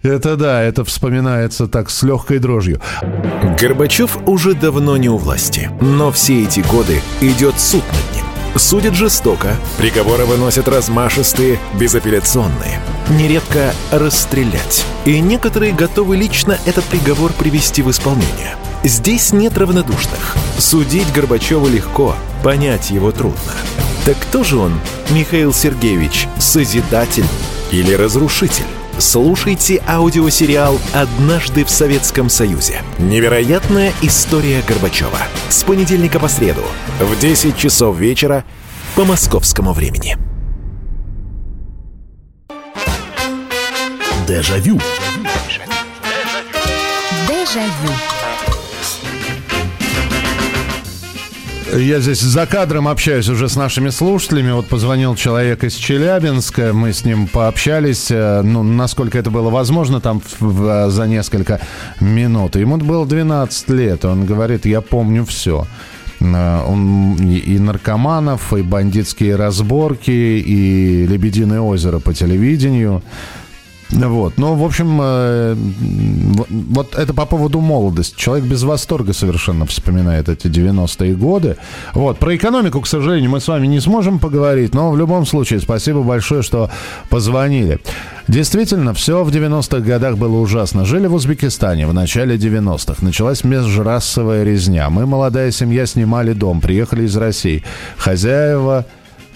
это 0.02 0.36
да, 0.36 0.62
это 0.62 0.84
вспоминается 0.84 1.66
так 1.66 1.90
с 1.90 2.02
легкой 2.02 2.38
дрожью. 2.38 2.80
Горбачев 3.60 4.18
уже 4.26 4.54
давно 4.54 4.96
не 4.96 5.08
у 5.08 5.16
власти, 5.16 5.70
но 5.80 6.10
все 6.12 6.42
эти 6.42 6.60
годы 6.60 7.00
идет 7.20 7.58
суд 7.58 7.84
над 7.92 8.16
ним. 8.16 8.24
Судят 8.54 8.94
жестоко, 8.94 9.56
приговоры 9.78 10.26
выносят 10.26 10.68
размашистые, 10.68 11.58
безапелляционные. 11.80 12.80
Нередко 13.08 13.72
расстрелять. 13.90 14.84
И 15.06 15.20
некоторые 15.20 15.72
готовы 15.72 16.16
лично 16.16 16.58
этот 16.66 16.84
приговор 16.84 17.32
привести 17.32 17.82
в 17.82 17.90
исполнение. 17.90 18.56
Здесь 18.84 19.32
нет 19.32 19.56
равнодушных. 19.56 20.36
Судить 20.58 21.10
Горбачева 21.12 21.66
легко, 21.68 22.14
понять 22.44 22.90
его 22.90 23.10
трудно. 23.10 23.52
Так 24.04 24.18
кто 24.18 24.42
же 24.42 24.56
он, 24.56 24.72
Михаил 25.10 25.54
Сергеевич, 25.54 26.26
созидатель 26.40 27.24
или 27.70 27.94
разрушитель? 27.94 28.64
Слушайте 28.98 29.80
аудиосериал 29.86 30.76
«Однажды 30.92 31.64
в 31.64 31.70
Советском 31.70 32.28
Союзе». 32.28 32.82
Невероятная 32.98 33.92
история 34.02 34.60
Горбачева. 34.66 35.20
С 35.48 35.62
понедельника 35.62 36.18
по 36.18 36.26
среду 36.26 36.62
в 36.98 37.16
10 37.18 37.56
часов 37.56 37.96
вечера 37.96 38.44
по 38.96 39.04
московскому 39.04 39.72
времени. 39.72 40.16
Дежавю. 44.26 44.80
Дежавю. 47.28 48.11
Я 51.74 52.00
здесь 52.00 52.20
за 52.20 52.46
кадром 52.46 52.86
общаюсь 52.86 53.28
уже 53.30 53.48
с 53.48 53.56
нашими 53.56 53.88
слушателями. 53.88 54.50
Вот 54.52 54.66
позвонил 54.66 55.14
человек 55.14 55.64
из 55.64 55.74
Челябинска, 55.74 56.72
мы 56.74 56.92
с 56.92 57.04
ним 57.04 57.26
пообщались, 57.26 58.10
э, 58.10 58.42
ну, 58.42 58.62
насколько 58.62 59.16
это 59.18 59.30
было 59.30 59.48
возможно, 59.48 60.00
там 60.00 60.20
в- 60.20 60.40
в- 60.42 60.90
за 60.90 61.06
несколько 61.06 61.60
минут. 61.98 62.56
Ему 62.56 62.76
было 62.76 63.06
12 63.06 63.70
лет, 63.70 64.04
он 64.04 64.26
говорит, 64.26 64.66
я 64.66 64.82
помню 64.82 65.24
все. 65.24 65.66
Он 66.20 67.16
и 67.16 67.36
и 67.38 67.58
наркоманов, 67.58 68.52
и 68.54 68.62
бандитские 68.62 69.34
разборки, 69.34 70.10
и 70.10 71.04
«Лебединое 71.06 71.60
озеро» 71.60 71.98
по 71.98 72.14
телевидению. 72.14 73.02
Вот, 73.92 74.38
ну, 74.38 74.54
в 74.54 74.64
общем, 74.64 74.98
э, 75.02 75.54
вот, 76.48 76.94
это 76.94 77.12
по 77.12 77.26
поводу 77.26 77.60
молодости. 77.60 78.16
Человек 78.16 78.46
без 78.46 78.62
восторга 78.62 79.12
совершенно 79.12 79.66
вспоминает 79.66 80.30
эти 80.30 80.46
90-е 80.46 81.14
годы. 81.14 81.58
Вот, 81.92 82.18
про 82.18 82.34
экономику, 82.34 82.80
к 82.80 82.86
сожалению, 82.86 83.30
мы 83.30 83.40
с 83.40 83.48
вами 83.48 83.66
не 83.66 83.80
сможем 83.80 84.18
поговорить, 84.18 84.74
но 84.74 84.90
в 84.90 84.96
любом 84.96 85.26
случае 85.26 85.60
спасибо 85.60 86.02
большое, 86.02 86.42
что 86.42 86.70
позвонили. 87.10 87.80
Действительно, 88.28 88.94
все 88.94 89.24
в 89.24 89.28
90-х 89.28 89.80
годах 89.80 90.16
было 90.16 90.38
ужасно. 90.38 90.86
Жили 90.86 91.06
в 91.06 91.14
Узбекистане 91.14 91.86
в 91.86 91.92
начале 91.92 92.36
90-х. 92.36 93.04
Началась 93.04 93.44
межрасовая 93.44 94.42
резня. 94.42 94.88
Мы, 94.88 95.04
молодая 95.04 95.50
семья, 95.50 95.84
снимали 95.84 96.32
дом, 96.32 96.62
приехали 96.62 97.04
из 97.04 97.16
России. 97.16 97.62
Хозяева 97.98 98.86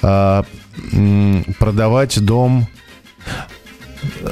м, 0.03 1.45
продавать 1.59 2.25
дом 2.25 2.67
Э, 3.27 3.56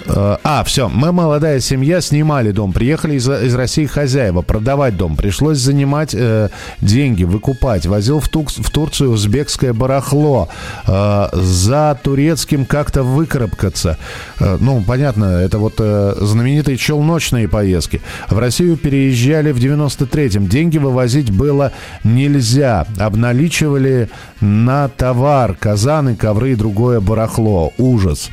А, 0.06 0.62
все, 0.64 0.88
мы 0.88 1.12
молодая 1.12 1.60
семья, 1.60 2.00
снимали 2.00 2.50
дом, 2.50 2.72
приехали 2.72 3.14
из, 3.14 3.28
из 3.28 3.54
России 3.54 3.86
хозяева, 3.86 4.42
продавать 4.42 4.96
дом, 4.96 5.16
пришлось 5.16 5.58
занимать 5.58 6.14
э, 6.14 6.48
деньги, 6.80 7.24
выкупать, 7.24 7.86
возил 7.86 8.20
в, 8.20 8.28
Тук- 8.28 8.50
в 8.50 8.70
Турцию 8.70 9.10
узбекское 9.10 9.72
барахло, 9.72 10.48
э, 10.86 11.28
за 11.32 11.98
турецким 12.02 12.66
как-то 12.66 13.02
выкарабкаться. 13.02 13.98
Э, 14.40 14.56
ну, 14.60 14.82
понятно, 14.86 15.24
это 15.24 15.58
вот 15.58 15.74
э, 15.78 16.14
знаменитые 16.20 16.76
челночные 16.76 17.48
поездки. 17.48 18.00
В 18.28 18.38
Россию 18.38 18.76
переезжали 18.76 19.52
в 19.52 19.58
93-м, 19.58 20.48
деньги 20.48 20.78
вывозить 20.78 21.30
было 21.30 21.72
нельзя, 22.02 22.86
обналичивали 22.98 24.10
на 24.40 24.88
товар, 24.88 25.54
казаны, 25.54 26.16
ковры 26.16 26.52
и 26.52 26.56
другое 26.56 27.00
барахло, 27.00 27.72
ужас. 27.78 28.30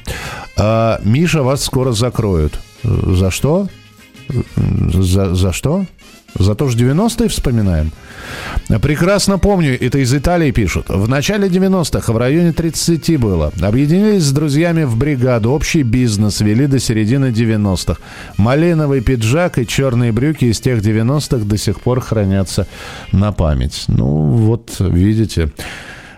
А, 0.64 1.00
Миша, 1.04 1.42
вас 1.42 1.64
скоро 1.64 1.92
закроют. 1.92 2.60
За 2.84 3.32
что? 3.32 3.68
За, 4.68 5.34
за 5.34 5.52
что? 5.54 5.86
За 6.38 6.54
то, 6.54 6.70
что 6.70 6.80
90-е 6.80 7.30
вспоминаем? 7.30 7.92
Прекрасно 8.80 9.40
помню, 9.40 9.76
это 9.84 9.98
из 9.98 10.14
Италии 10.14 10.52
пишут. 10.52 10.90
В 10.90 11.10
начале 11.10 11.48
90-х, 11.48 12.14
в 12.14 12.18
районе 12.18 12.54
30 12.54 13.20
было. 13.20 13.52
Объединились 13.60 14.24
с 14.24 14.32
друзьями 14.32 14.84
в 14.84 14.96
бригаду, 14.96 15.50
общий 15.50 15.82
бизнес 15.82 16.42
вели 16.42 16.68
до 16.68 16.78
середины 16.78 17.32
90-х. 17.32 18.00
Малиновый 18.38 19.02
пиджак 19.02 19.58
и 19.58 19.66
черные 19.66 20.12
брюки 20.12 20.46
из 20.46 20.60
тех 20.60 20.80
90-х 20.80 21.44
до 21.44 21.58
сих 21.58 21.82
пор 21.82 22.02
хранятся 22.02 22.68
на 23.12 23.32
память. 23.32 23.86
Ну, 23.88 24.06
вот, 24.06 24.76
видите. 24.80 25.52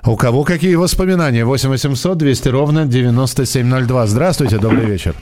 У 0.05 0.17
кого 0.17 0.43
какие 0.43 0.75
воспоминания? 0.75 1.45
8 1.45 1.69
800 1.69 2.17
200 2.17 2.49
ровно 2.49 2.85
9702. 2.85 4.07
Здравствуйте, 4.07 4.57
добрый 4.57 4.85
вечер. 4.85 5.15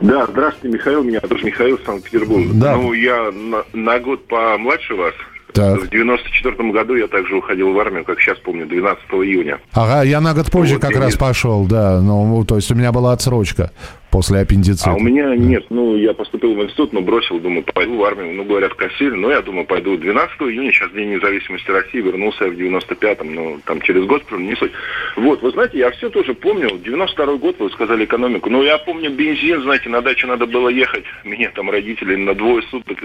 Да, 0.00 0.26
здравствуйте, 0.26 0.76
Михаил. 0.76 1.04
Меня 1.04 1.20
тоже 1.20 1.44
Михаил, 1.44 1.78
Санкт-Петербург. 1.84 2.46
Да. 2.54 2.76
Ну, 2.76 2.92
я 2.94 3.30
на, 3.30 3.64
на 3.72 4.00
год 4.00 4.26
помладше 4.26 4.94
вас. 4.94 5.14
Так. 5.52 5.82
В 5.82 5.88
94 5.88 6.72
году 6.72 6.94
я 6.94 7.08
также 7.08 7.36
уходил 7.36 7.72
в 7.72 7.78
армию, 7.78 8.04
как 8.04 8.20
сейчас 8.20 8.38
помню, 8.38 8.66
12 8.66 9.04
июня. 9.10 9.60
Ага, 9.72 10.02
я 10.02 10.20
на 10.20 10.34
год 10.34 10.50
позже 10.50 10.74
Вот 10.74 10.82
как 10.82 10.96
раз 10.96 11.14
не- 11.14 11.18
пошел, 11.18 11.66
да. 11.66 12.00
Ну, 12.00 12.44
то 12.44 12.56
есть 12.56 12.70
у 12.70 12.74
меня 12.74 12.90
была 12.92 13.12
отсрочка 13.12 13.70
после 14.10 14.40
аппендицита. 14.40 14.90
А 14.90 14.94
у 14.94 15.00
меня 15.00 15.34
нет, 15.36 15.64
ну, 15.70 15.96
я 15.96 16.12
поступил 16.12 16.54
в 16.54 16.62
институт, 16.62 16.92
но 16.92 17.00
бросил, 17.00 17.38
думаю, 17.40 17.64
пойду 17.74 17.96
в 17.96 18.04
армию. 18.04 18.34
Ну, 18.34 18.44
говорят, 18.44 18.74
косили, 18.74 19.14
но 19.14 19.30
я 19.30 19.40
думаю, 19.42 19.66
пойду 19.66 19.96
12 19.96 20.36
июня, 20.42 20.70
сейчас 20.72 20.90
День 20.92 21.14
независимости 21.14 21.70
России, 21.70 22.00
вернулся 22.00 22.44
я 22.44 22.50
в 22.50 22.54
95-м, 22.54 23.34
ну, 23.34 23.58
там 23.64 23.80
через 23.80 24.04
год, 24.04 24.22
правда, 24.24 24.44
не 24.44 24.54
суть. 24.56 24.72
Вот, 25.16 25.42
вы 25.42 25.50
знаете, 25.50 25.78
я 25.78 25.90
все 25.90 26.08
тоже 26.08 26.34
помню, 26.34 26.78
92 26.78 27.36
год, 27.36 27.58
вы 27.58 27.70
сказали 27.70 28.04
экономику, 28.04 28.48
но 28.48 28.62
я 28.62 28.78
помню 28.78 29.10
бензин, 29.10 29.62
знаете, 29.62 29.88
на 29.88 30.00
дачу 30.00 30.26
надо 30.26 30.46
было 30.46 30.68
ехать, 30.68 31.04
меня 31.24 31.50
там 31.50 31.70
родители 31.70 32.16
на 32.16 32.34
двое 32.34 32.62
суток 32.70 32.98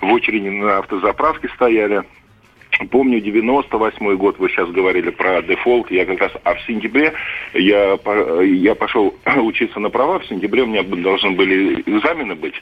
в 0.00 0.12
очереди 0.12 0.48
на 0.48 0.78
автозаправке 0.78 1.48
стояли. 1.54 2.02
Помню 2.90 3.20
98 3.20 4.16
год, 4.16 4.38
вы 4.38 4.48
сейчас 4.48 4.68
говорили 4.70 5.10
про 5.10 5.42
дефолт, 5.42 5.90
я 5.90 6.06
как 6.06 6.18
раз, 6.20 6.32
а 6.42 6.54
в 6.54 6.62
сентябре 6.62 7.12
я, 7.52 7.98
я 8.42 8.74
пошел 8.74 9.14
учиться 9.36 9.78
на 9.78 9.90
права, 9.90 10.18
в 10.18 10.26
сентябре 10.26 10.62
у 10.62 10.66
меня 10.66 10.82
должны 10.82 11.32
были 11.32 11.82
экзамены 11.82 12.34
быть, 12.34 12.54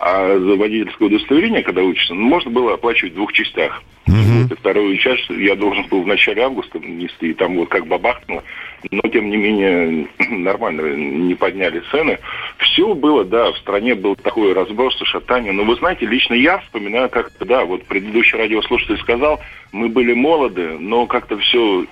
а 0.00 0.38
за 0.38 0.56
водительское 0.56 1.08
удостоверение, 1.08 1.62
когда 1.62 1.82
учишься, 1.82 2.14
ну, 2.14 2.28
можно 2.28 2.50
было 2.50 2.74
оплачивать 2.74 3.12
в 3.12 3.16
двух 3.16 3.32
частях. 3.32 3.82
Вот 4.06 4.48
августа, 4.48 4.56
вторую 4.56 4.96
часть 4.98 5.28
я 5.30 5.54
должен 5.54 5.86
был 5.88 6.02
в 6.02 6.06
начале 6.06 6.42
августа 6.42 6.78
нести, 6.78 7.30
и 7.30 7.34
там 7.34 7.56
вот 7.56 7.68
как 7.68 7.86
бабахнуло, 7.86 8.42
но 8.90 9.02
тем 9.02 9.30
не 9.30 9.36
менее 9.36 10.08
нормально 10.30 10.94
не 10.94 11.34
подняли 11.34 11.82
цены. 11.90 12.18
Все 12.58 12.94
было, 12.94 13.24
да, 13.24 13.52
в 13.52 13.58
стране 13.58 13.94
был 13.94 14.16
такой 14.16 14.52
разброс, 14.52 14.96
шатание. 15.04 15.52
Но 15.52 15.64
вы 15.64 15.76
знаете, 15.76 16.06
лично 16.06 16.34
я 16.34 16.58
вспоминаю, 16.58 17.08
как 17.08 17.32
да, 17.40 17.64
вот 17.64 17.84
предыдущий 17.84 18.38
радиослушатель 18.38 18.98
сказал, 18.98 19.40
мы 19.72 19.88
были 19.88 20.14
молоды, 20.14 20.78
но 20.78 21.06
как-то 21.06 21.36
все, 21.38 21.84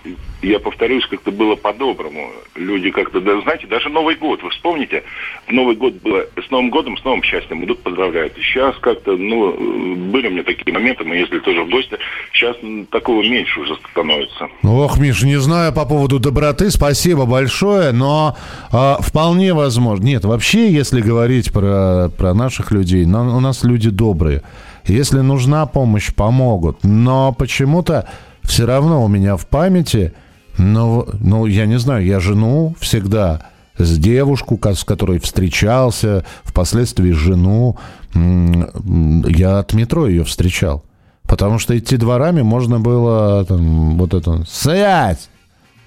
я 0.48 0.60
повторюсь, 0.60 1.06
как-то 1.06 1.30
было 1.30 1.56
по-доброму. 1.56 2.30
Люди 2.54 2.90
как-то, 2.90 3.20
да, 3.20 3.40
знаете, 3.42 3.66
даже 3.66 3.88
Новый 3.88 4.16
год, 4.16 4.42
вы 4.42 4.50
вспомните, 4.50 5.02
Новый 5.48 5.76
год 5.76 5.94
было 6.02 6.24
с 6.36 6.50
Новым 6.50 6.70
годом, 6.70 6.96
с 6.96 7.04
новым 7.04 7.22
счастьем 7.22 7.64
идут, 7.64 7.82
поздравляют. 7.82 8.34
Сейчас 8.36 8.76
как-то, 8.80 9.16
ну, 9.16 9.52
были 10.10 10.28
у 10.28 10.30
меня 10.30 10.42
такие 10.42 10.72
моменты, 10.72 11.04
мы 11.04 11.16
ездили 11.16 11.40
тоже 11.40 11.62
в 11.62 11.70
гости, 11.70 11.96
сейчас 12.32 12.56
такого 12.90 13.22
меньше 13.22 13.60
уже 13.60 13.76
становится. 13.90 14.48
Ох, 14.62 14.98
Миш, 14.98 15.22
не 15.22 15.40
знаю 15.40 15.72
по 15.72 15.84
поводу 15.84 16.18
доброты, 16.18 16.70
спасибо 16.70 17.26
большое, 17.26 17.92
но 17.92 18.36
э, 18.72 18.94
вполне 19.00 19.54
возможно. 19.54 20.04
Нет, 20.04 20.24
вообще, 20.24 20.70
если 20.70 21.00
говорить 21.00 21.52
про, 21.52 22.10
про 22.16 22.34
наших 22.34 22.70
людей, 22.70 23.04
но 23.06 23.36
у 23.36 23.40
нас 23.40 23.64
люди 23.64 23.90
добрые. 23.90 24.42
Если 24.84 25.18
нужна 25.18 25.66
помощь, 25.66 26.14
помогут. 26.14 26.84
Но 26.84 27.32
почему-то 27.32 28.08
все 28.42 28.66
равно 28.66 29.04
у 29.04 29.08
меня 29.08 29.36
в 29.36 29.46
памяти, 29.46 30.12
ну, 30.58 31.06
ну, 31.20 31.46
я 31.46 31.66
не 31.66 31.78
знаю, 31.78 32.04
я 32.04 32.20
жену 32.20 32.74
всегда 32.80 33.42
с 33.78 33.98
девушку, 33.98 34.58
с 34.62 34.84
которой 34.84 35.18
встречался, 35.18 36.24
впоследствии 36.44 37.12
жену, 37.12 37.76
я 38.14 39.58
от 39.58 39.74
метро 39.74 40.06
ее 40.06 40.24
встречал. 40.24 40.82
Потому 41.22 41.58
что 41.58 41.76
идти 41.76 41.96
дворами 41.96 42.42
можно 42.42 42.80
было 42.80 43.44
там, 43.44 43.98
вот 43.98 44.14
это 44.14 44.44
«Сядь!» 44.48 45.28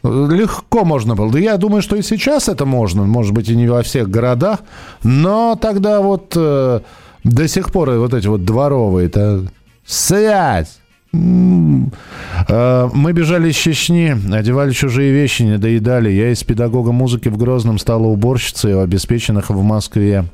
Легко 0.04 0.86
можно 0.86 1.16
было. 1.16 1.32
Да 1.32 1.40
я 1.40 1.58
думаю, 1.58 1.82
что 1.82 1.98
и 1.98 2.02
сейчас 2.02 2.48
это 2.48 2.66
можно. 2.66 3.04
Может 3.04 3.34
быть, 3.34 3.50
и 3.50 3.56
не 3.56 3.68
во 3.68 3.84
всех 3.84 4.10
городах. 4.10 4.60
Но 5.04 5.58
тогда 5.60 6.00
вот 6.00 6.34
э, 6.38 6.80
до 7.26 7.48
сих 7.50 7.72
пор 7.74 7.92
вот 7.92 8.14
эти 8.14 8.28
вот 8.28 8.46
дворовые, 8.46 9.08
это 9.08 9.46
связь. 9.86 10.78
Э, 10.78 10.89
мы 11.12 13.14
бежали 13.14 13.50
из 13.50 13.56
Чечни, 13.56 14.16
одевали 14.32 14.72
чужие 14.72 15.12
вещи, 15.12 15.44
не 15.44 15.58
доедали. 15.58 16.10
Я 16.10 16.32
из 16.32 16.44
педагога 16.44 16.92
музыки 16.92 17.30
в 17.30 17.38
Грозном 17.38 17.80
стала 17.80 18.04
уборщицей 18.04 18.76
у 18.76 18.82
обеспеченных 18.82 19.50
в 19.50 19.62
Москве. 19.64 20.26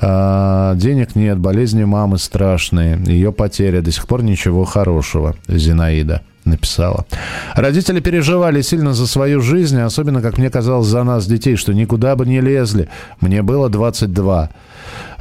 Э, 0.00 0.74
денег 0.76 1.16
нет, 1.16 1.38
болезни 1.38 1.84
мамы 1.84 2.18
страшные. 2.18 2.98
Ее 3.06 3.32
потеря. 3.32 3.80
До 3.80 3.90
сих 3.90 4.06
пор 4.06 4.22
ничего 4.22 4.64
хорошего. 4.64 5.36
Зинаида 5.48 6.22
написала. 6.44 7.06
Родители 7.54 8.00
переживали 8.00 8.60
сильно 8.60 8.92
за 8.92 9.06
свою 9.06 9.40
жизнь, 9.40 9.80
особенно, 9.80 10.20
как 10.20 10.38
мне 10.38 10.50
казалось, 10.50 10.86
за 10.86 11.02
нас, 11.02 11.26
детей, 11.26 11.56
что 11.56 11.72
никуда 11.72 12.16
бы 12.16 12.26
не 12.26 12.40
лезли. 12.40 12.88
Мне 13.20 13.42
было 13.42 13.68
22. 13.68 14.50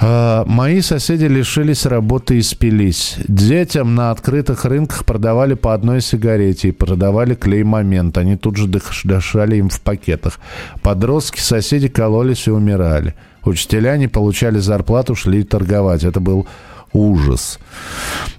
А, 0.02 0.46
мои 0.46 0.80
соседи 0.80 1.26
лишились 1.26 1.86
работы 1.86 2.38
и 2.38 2.42
спились. 2.42 3.18
Детям 3.28 3.96
на 3.96 4.12
открытых 4.12 4.64
рынках 4.64 5.04
продавали 5.04 5.56
по 5.56 5.74
одной 5.74 6.00
сигарете 6.00 6.70
и 6.70 6.72
продавали 6.72 7.36
клей-момент. 7.36 8.18
Они 8.18 8.38
тут 8.38 8.56
же 8.56 8.68
дышали 8.68 9.58
им 9.58 9.68
в 9.68 9.82
пакетах. 9.82 10.40
Подростки, 10.82 11.42
соседи 11.42 11.90
кололись 11.90 12.48
и 12.48 12.52
умирали. 12.52 13.14
Учителя 13.44 13.98
не 13.98 14.08
получали 14.08 14.60
зарплату, 14.60 15.16
шли 15.16 15.44
торговать. 15.44 16.06
Это 16.06 16.22
был 16.22 16.48
ужас. 16.94 17.60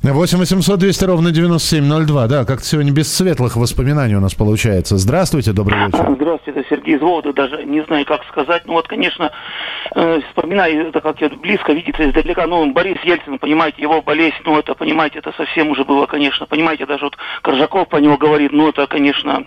8 0.02 0.38
800 0.38 0.78
200 0.78 1.04
ровно 1.04 1.30
9702. 1.30 2.26
Да, 2.26 2.44
как-то 2.44 2.64
сегодня 2.64 2.92
без 2.92 3.14
светлых 3.14 3.56
воспоминаний 3.56 4.16
у 4.16 4.20
нас 4.20 4.34
получается. 4.34 4.96
Здравствуйте, 4.98 5.52
добрый 5.52 5.86
вечер. 5.86 6.14
Здравствуйте, 6.16 6.60
это 6.60 6.68
Сергей 6.68 6.98
из. 6.98 7.32
Даже 7.32 7.64
не 7.64 7.82
знаю, 7.84 8.04
как 8.06 8.24
сказать. 8.24 8.62
Ну 8.66 8.74
вот, 8.74 8.88
конечно, 8.88 9.30
э, 9.94 10.20
вспоминаю 10.28 10.88
это, 10.88 11.00
как 11.00 11.20
я 11.20 11.28
близко 11.28 11.72
видится 11.72 12.08
издалека. 12.08 12.46
Ну, 12.46 12.72
Борис 12.72 12.98
Ельцин, 13.04 13.38
понимаете, 13.38 13.82
его 13.82 14.02
болезнь, 14.02 14.36
ну 14.44 14.58
это, 14.58 14.74
понимаете, 14.74 15.18
это 15.18 15.32
совсем 15.36 15.68
уже 15.70 15.84
было, 15.84 16.06
конечно. 16.06 16.46
Понимаете, 16.46 16.86
даже 16.86 17.04
вот 17.04 17.16
Коржаков 17.42 17.88
по 17.88 17.96
нему 17.96 18.16
говорит, 18.16 18.52
ну 18.52 18.68
это, 18.68 18.86
конечно, 18.86 19.44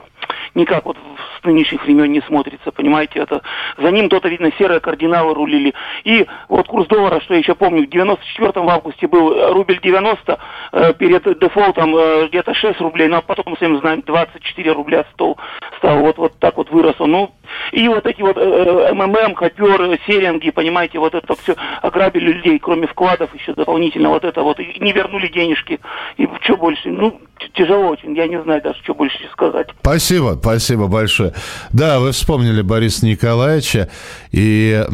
никак 0.55 0.85
вот 0.85 0.97
с 1.39 1.45
нынешних 1.45 1.83
времен 1.83 2.11
не 2.11 2.21
смотрится, 2.21 2.71
понимаете, 2.71 3.19
это 3.19 3.41
за 3.77 3.91
ним 3.91 4.09
то-то, 4.09 4.29
видно, 4.29 4.51
серые 4.57 4.79
кардиналы 4.79 5.33
рулили. 5.33 5.73
И 6.03 6.25
вот 6.49 6.67
курс 6.67 6.87
доллара, 6.87 7.21
что 7.21 7.33
я 7.33 7.39
еще 7.39 7.55
помню, 7.55 7.85
в 7.85 7.89
94 7.89 8.51
в 8.55 8.69
августе 8.69 9.07
был 9.07 9.53
рубль 9.53 9.79
90, 9.81 10.39
э, 10.71 10.93
перед 10.93 11.39
дефолтом 11.39 11.95
э, 11.95 12.27
где-то 12.27 12.53
6 12.53 12.79
рублей, 12.81 13.07
но 13.07 13.21
потом, 13.21 13.45
мы 13.47 13.55
всем 13.55 13.79
знаем, 13.79 14.03
24 14.05 14.71
рубля 14.71 15.05
стол 15.13 15.37
стал, 15.77 15.99
вот, 15.99 16.17
вот 16.17 16.39
так 16.39 16.57
вот 16.57 16.69
вырос 16.71 16.95
он. 16.99 17.11
Ну, 17.11 17.31
и 17.71 17.87
вот 17.87 18.05
эти 18.05 18.21
вот 18.21 18.37
э, 18.37 18.93
МММ, 18.93 19.35
Хопер, 19.35 19.99
Серинги, 20.07 20.51
понимаете, 20.51 20.99
вот 20.99 21.13
это 21.13 21.35
все 21.35 21.55
ограбили 21.81 22.31
людей, 22.31 22.59
кроме 22.59 22.87
вкладов 22.87 23.33
еще 23.33 23.53
дополнительно 23.53 24.09
вот 24.09 24.23
это 24.23 24.41
вот, 24.41 24.59
и 24.59 24.77
не 24.79 24.91
вернули 24.91 25.27
денежки. 25.27 25.79
И 26.17 26.27
что 26.41 26.57
больше, 26.57 26.89
ну, 26.89 27.19
тяжело 27.53 27.89
очень, 27.89 28.15
я 28.15 28.27
не 28.27 28.41
знаю 28.41 28.61
даже, 28.61 28.79
что 28.83 28.93
больше 28.93 29.17
сказать. 29.31 29.67
Спасибо, 30.13 30.37
спасибо 30.39 30.87
большое. 30.87 31.33
Да, 31.71 31.99
вы 31.99 32.11
вспомнили 32.11 32.61
Бориса 32.61 33.03
Николаевича, 33.03 33.89
и 34.31 34.85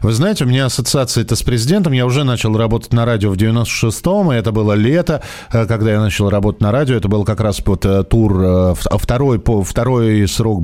вы 0.00 0.12
знаете, 0.12 0.44
у 0.44 0.48
меня 0.48 0.64
ассоциация 0.64 1.24
это 1.24 1.36
с 1.36 1.42
президентом, 1.42 1.92
я 1.92 2.06
уже 2.06 2.24
начал 2.24 2.56
работать 2.56 2.94
на 2.94 3.04
радио 3.04 3.30
в 3.30 3.34
96-м, 3.34 4.32
и 4.32 4.36
это 4.36 4.50
было 4.50 4.72
лето, 4.72 5.22
э, 5.52 5.66
когда 5.66 5.90
я 5.90 6.00
начал 6.00 6.30
работать 6.30 6.62
на 6.62 6.72
радио, 6.72 6.96
это 6.96 7.08
был 7.08 7.24
как 7.24 7.40
раз 7.40 7.60
вот 7.66 7.84
э, 7.84 8.02
тур, 8.04 8.40
э, 8.42 8.74
второй, 8.78 9.42
второй 9.62 10.26
срок, 10.26 10.62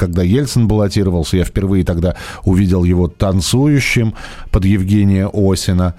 когда 0.00 0.24
Ельцин 0.24 0.66
баллотировался, 0.66 1.36
я 1.36 1.44
впервые 1.44 1.84
тогда 1.84 2.16
увидел 2.44 2.82
его 2.82 3.06
танцующим 3.06 4.14
под 4.50 4.64
Евгения 4.64 5.30
Осина. 5.32 5.94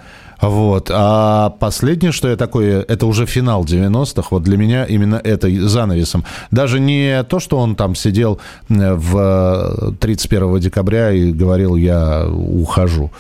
Вот. 0.49 0.91
А 0.93 1.51
последнее, 1.51 2.12
что 2.12 2.27
я 2.27 2.36
такое, 2.36 2.82
это 2.82 3.06
уже 3.06 3.25
финал 3.25 3.63
90-х. 3.63 4.27
Вот 4.32 4.43
для 4.43 4.58
меня 4.58 4.84
именно 4.84 5.15
это 5.23 5.49
занавесом. 5.67 6.25
Даже 6.51 6.82
не 6.82 7.23
то, 7.23 7.39
что 7.39 7.58
он 7.58 7.75
там 7.75 7.95
сидел 7.95 8.39
в 8.67 9.95
31 9.99 10.60
декабря 10.60 11.12
и 11.12 11.32
говорил, 11.32 11.77
я 11.77 12.27
ухожу. 12.27 13.12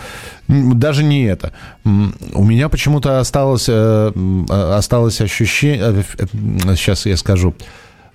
Даже 0.49 1.03
не 1.03 1.23
это. 1.23 1.53
У 1.85 2.43
меня 2.43 2.67
почему-то 2.67 3.19
осталось, 3.19 3.69
э, 3.69 4.11
осталось 4.49 5.21
ощущение... 5.21 6.03
Сейчас 6.75 7.05
я 7.05 7.15
скажу. 7.15 7.55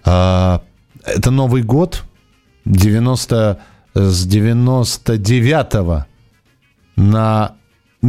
А, 0.04 0.60
это 1.04 1.30
Новый 1.30 1.62
год 1.62 2.04
90 2.66 3.58
с 3.94 4.26
99 4.26 6.04
на 6.96 7.57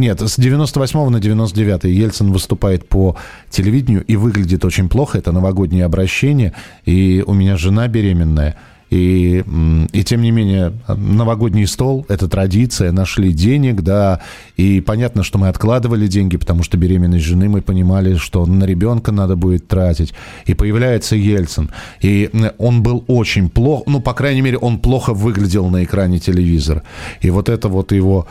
нет, 0.00 0.20
с 0.20 0.36
98 0.36 1.08
на 1.10 1.20
99 1.20 1.84
Ельцин 1.84 2.32
выступает 2.32 2.88
по 2.88 3.16
телевидению 3.50 4.04
и 4.04 4.16
выглядит 4.16 4.64
очень 4.64 4.88
плохо. 4.88 5.18
Это 5.18 5.30
новогоднее 5.30 5.84
обращение. 5.84 6.54
И 6.84 7.22
у 7.26 7.34
меня 7.34 7.56
жена 7.56 7.86
беременная. 7.86 8.56
И, 8.90 9.44
и 9.92 10.04
тем 10.04 10.22
не 10.22 10.32
менее, 10.32 10.72
новогодний 10.88 11.66
стол– 11.66 12.04
это 12.08 12.28
традиция, 12.28 12.90
нашли 12.90 13.32
денег, 13.32 13.82
да, 13.82 14.20
и 14.56 14.80
понятно, 14.80 15.22
что 15.22 15.38
мы 15.38 15.48
откладывали 15.48 16.08
деньги, 16.08 16.36
потому 16.36 16.64
что 16.64 16.76
беременность 16.76 17.24
жены 17.24 17.48
мы 17.48 17.62
понимали, 17.62 18.16
что 18.16 18.44
на 18.46 18.64
ребенка 18.64 19.12
надо 19.12 19.36
будет 19.36 19.68
тратить. 19.68 20.12
И 20.44 20.54
появляется 20.54 21.14
Ельцин, 21.14 21.70
и 22.00 22.30
он 22.58 22.82
был 22.82 23.04
очень 23.06 23.48
плохо, 23.48 23.84
ну, 23.86 24.00
по 24.00 24.12
крайней 24.12 24.40
мере, 24.40 24.58
он 24.58 24.80
плохо 24.80 25.14
выглядел 25.14 25.68
на 25.68 25.84
экране 25.84 26.18
телевизора. 26.18 26.82
И 27.20 27.30
вот 27.30 27.48
это 27.48 27.68
вот 27.68 27.92
его 27.92 28.26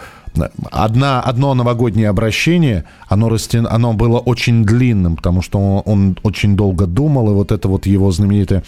Одна, 0.72 1.22
одно 1.22 1.56
новогоднее 1.56 2.08
обращение, 2.08 2.84
оно, 3.08 3.30
растян, 3.30 3.68
оно 3.70 3.94
было 3.94 4.20
очень 4.20 4.64
длинным, 4.64 5.16
потому 5.16 5.42
что 5.42 5.58
он, 5.58 5.82
он 5.86 6.18
очень 6.22 6.56
долго 6.56 6.86
думал, 6.86 7.32
и 7.32 7.34
вот 7.34 7.52
это 7.52 7.68
вот 7.68 7.88
его 7.88 8.12
знаменитое... 8.12 8.64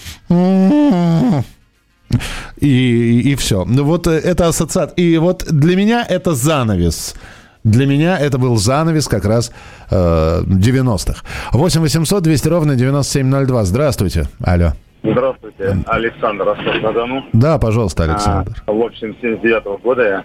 И, 2.58 3.32
и, 3.32 3.36
все. 3.36 3.64
Вот 3.66 4.08
это 4.08 4.48
ассоциация. 4.48 4.96
И 4.96 5.18
вот 5.18 5.46
для 5.46 5.76
меня 5.76 6.06
это 6.08 6.34
занавес. 6.34 7.16
Для 7.64 7.86
меня 7.86 8.18
это 8.18 8.38
был 8.38 8.56
занавес 8.58 9.08
как 9.08 9.26
раз 9.26 9.52
э, 9.92 10.42
90-х. 10.46 11.24
8 11.54 11.82
800 11.82 12.24
200 12.24 12.48
ровно 12.48 12.76
9702. 12.76 13.64
Здравствуйте. 13.66 14.28
Алло. 14.44 14.72
Здравствуйте. 15.04 15.78
Александр 15.88 16.46
Ростов-на-Дону. 16.46 17.26
Да, 17.34 17.58
пожалуйста, 17.58 18.04
Александр. 18.04 18.64
А, 18.66 18.72
в 18.72 18.82
общем, 18.82 19.16
79 19.22 19.64
-го 19.66 19.82
года 19.82 20.04
я 20.04 20.24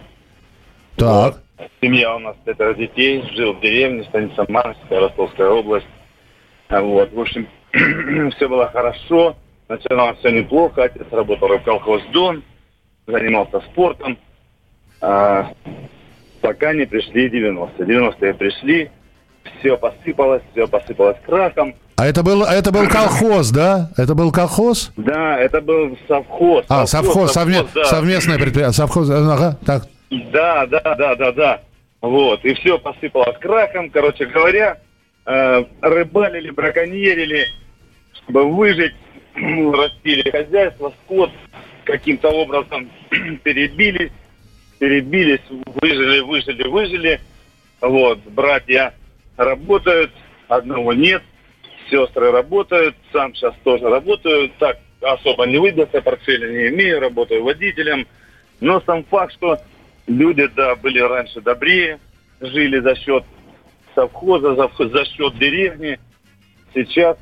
так. 0.97 1.35
Вот. 1.59 1.69
Семья 1.81 2.15
у 2.15 2.19
нас 2.19 2.37
пятеро 2.45 2.75
детей, 2.75 3.23
жил 3.35 3.55
в 3.55 3.61
деревне, 3.61 4.05
станица 4.05 4.45
Марская, 4.49 5.01
Ростовская 5.01 5.49
область. 5.49 5.87
Вот, 6.69 7.13
в 7.13 7.21
общем, 7.21 7.47
все 8.37 8.49
было 8.49 8.69
хорошо, 8.71 9.37
начиналось 9.69 10.19
все 10.19 10.31
неплохо, 10.31 10.85
отец 10.85 11.07
работал 11.11 11.49
в 11.49 11.63
колхоз 11.63 12.03
Дон, 12.13 12.43
занимался 13.07 13.61
спортом, 13.61 14.19
а, 15.01 15.53
пока 16.41 16.73
не 16.73 16.87
пришли 16.87 17.29
90-е. 17.29 17.87
90-е 17.87 18.35
пришли, 18.35 18.91
все 19.59 19.77
посыпалось, 19.77 20.43
все 20.53 20.67
посыпалось 20.67 21.17
крахом, 21.25 21.75
А 21.97 22.07
это 22.07 22.23
был, 22.23 22.45
а 22.45 22.53
это 22.53 22.73
был 22.73 22.87
колхоз, 22.89 23.51
да? 23.51 23.91
Это 23.97 24.15
был 24.15 24.31
колхоз? 24.33 24.93
Да, 24.97 25.39
это 25.39 25.61
был 25.61 25.97
совхоз. 26.09 26.65
А, 26.69 26.87
совхоз, 26.87 27.35
совме- 27.37 27.67
да. 27.75 27.85
совместное 27.85 28.39
предприятие. 28.39 28.75
Совхоз, 28.75 29.09
ага, 29.09 29.57
так. 29.65 29.85
Да, 30.11 30.67
да, 30.67 30.95
да, 30.95 31.15
да, 31.17 31.33
да. 31.33 31.61
Вот, 32.03 32.45
и 32.45 32.55
все 32.55 32.79
посыпалось 32.79 33.39
крахом, 33.41 33.91
короче 33.91 34.27
говоря, 34.27 34.79
э, 35.25 35.65
рыбалили, 35.81 36.51
браконьерили, 36.51 37.47
чтобы 38.13 38.45
выжить, 38.53 38.95
растили 39.73 40.31
хозяйство, 40.31 40.93
скот, 41.05 41.31
каким-то 41.85 42.29
образом 42.31 42.91
перебились, 43.43 44.13
перебились, 44.79 45.41
выжили, 45.51 46.21
выжили, 46.21 46.69
выжили. 46.69 47.21
Вот, 47.81 48.19
братья 48.25 48.95
работают, 49.37 50.11
одного 50.49 50.95
нет, 50.95 51.23
сестры 51.91 52.31
работают, 52.31 52.97
сам 53.13 53.35
сейчас 53.35 53.55
тоже 53.63 53.89
работаю, 53.89 54.51
так 54.59 54.79
особо 55.03 55.47
не 55.47 55.59
выдался, 55.59 56.01
портфеля 56.01 56.49
не 56.49 56.69
имею, 56.75 57.01
работаю 57.01 57.45
водителем. 57.45 58.07
Но 58.61 58.81
сам 58.81 59.05
факт, 59.05 59.35
что 59.35 59.59
люди, 60.07 60.47
да, 60.57 60.77
были 60.77 61.01
раньше 61.01 61.43
добрее, 61.43 62.01
жили 62.41 62.81
за 62.81 62.97
счет 62.97 63.25
совхоза, 63.95 64.55
за, 64.55 64.89
за 64.89 65.05
счет 65.05 65.37
деревни. 65.39 65.99
Сейчас 66.75 67.19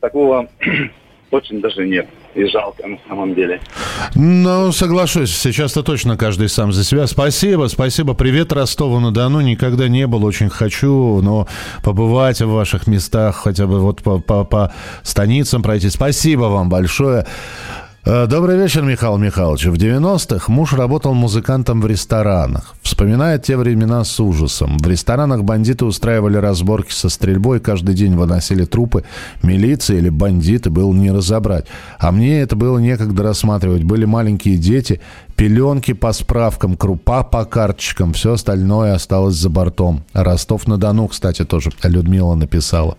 такого 0.00 0.48
очень 1.30 1.60
даже 1.60 1.86
нет. 1.86 2.08
И 2.34 2.44
жалко 2.46 2.86
на 2.86 2.98
самом 3.08 3.34
деле. 3.34 3.60
Ну, 4.14 4.70
соглашусь, 4.72 5.36
сейчас-то 5.36 5.82
точно 5.82 6.16
каждый 6.16 6.48
сам 6.48 6.72
за 6.72 6.84
себя. 6.84 7.06
Спасибо, 7.06 7.66
спасибо. 7.66 8.14
Привет 8.14 8.52
Ростову-на-Дону. 8.52 9.40
Никогда 9.40 9.88
не 9.88 10.06
был, 10.06 10.24
очень 10.24 10.48
хочу, 10.48 11.20
но 11.22 11.48
побывать 11.82 12.40
в 12.40 12.48
ваших 12.48 12.86
местах, 12.86 13.36
хотя 13.36 13.66
бы 13.66 13.80
вот 13.80 14.02
по, 14.02 14.20
по, 14.20 14.44
по 14.44 14.72
станицам 15.02 15.62
пройти. 15.62 15.90
Спасибо 15.90 16.44
вам 16.44 16.68
большое. 16.68 17.26
Э, 18.06 18.26
Добрый 18.26 18.56
вечер, 18.56 18.82
Михаил 18.82 19.18
Михайлович. 19.18 19.66
В 19.66 19.74
90-х 19.74 20.50
муж 20.50 20.72
работал 20.72 21.12
музыкантом 21.12 21.82
в 21.82 21.86
ресторанах. 21.86 22.74
Вспоминает 22.80 23.42
те 23.42 23.58
времена 23.58 24.04
с 24.04 24.18
ужасом. 24.20 24.78
В 24.78 24.86
ресторанах 24.86 25.44
бандиты 25.44 25.84
устраивали 25.84 26.38
разборки 26.38 26.92
со 26.92 27.10
стрельбой, 27.10 27.60
каждый 27.60 27.94
день 27.94 28.16
выносили 28.16 28.64
трупы. 28.64 29.04
Милиция 29.42 29.98
или 29.98 30.08
бандиты 30.08 30.70
было 30.70 30.94
не 30.94 31.10
разобрать. 31.10 31.66
А 31.98 32.10
мне 32.10 32.40
это 32.40 32.56
было 32.56 32.78
некогда 32.78 33.22
рассматривать. 33.22 33.84
Были 33.84 34.06
маленькие 34.06 34.56
дети, 34.56 35.02
пеленки 35.40 35.94
по 35.94 36.12
справкам, 36.12 36.76
крупа 36.76 37.22
по 37.22 37.46
карточкам. 37.46 38.12
Все 38.12 38.34
остальное 38.34 38.92
осталось 38.94 39.36
за 39.36 39.48
бортом. 39.48 40.04
Ростов-на-Дону, 40.12 41.08
кстати, 41.08 41.46
тоже 41.46 41.70
Людмила 41.82 42.34
написала. 42.34 42.94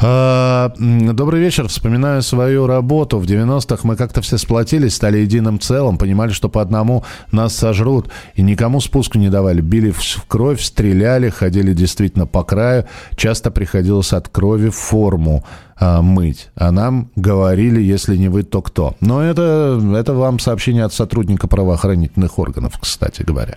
А, 0.00 0.72
Добрый 0.78 1.40
вечер. 1.40 1.68
Вспоминаю 1.68 2.22
свою 2.22 2.66
работу. 2.66 3.18
В 3.18 3.26
90-х 3.26 3.80
мы 3.82 3.96
как-то 3.96 4.22
все 4.22 4.38
сплотились, 4.38 4.94
стали 4.94 5.18
единым 5.18 5.60
целым, 5.60 5.98
понимали, 5.98 6.30
что 6.30 6.48
по 6.48 6.62
одному 6.62 7.04
нас 7.32 7.54
сожрут. 7.54 8.08
И 8.34 8.40
никому 8.40 8.80
спуску 8.80 9.18
не 9.18 9.28
давали. 9.28 9.60
Били 9.60 9.90
в 9.90 10.00
в 10.00 10.24
кровь, 10.26 10.62
стреляли, 10.62 11.28
ходили 11.28 11.74
действительно 11.74 12.26
по 12.26 12.44
краю. 12.44 12.86
Часто 13.14 13.50
приходилось 13.50 14.14
от 14.14 14.30
крови 14.30 14.70
форму 14.70 15.44
а, 15.73 15.73
мыть. 15.80 16.50
А 16.56 16.70
нам 16.70 17.10
говорили, 17.16 17.80
если 17.80 18.16
не 18.16 18.28
вы, 18.28 18.42
то 18.42 18.62
кто. 18.62 18.94
Но 19.00 19.22
это, 19.22 19.80
это 19.96 20.14
вам 20.14 20.38
сообщение 20.38 20.84
от 20.84 20.92
сотрудника 20.92 21.48
правоохранительных 21.48 22.38
органов, 22.38 22.78
кстати 22.80 23.22
говоря. 23.22 23.56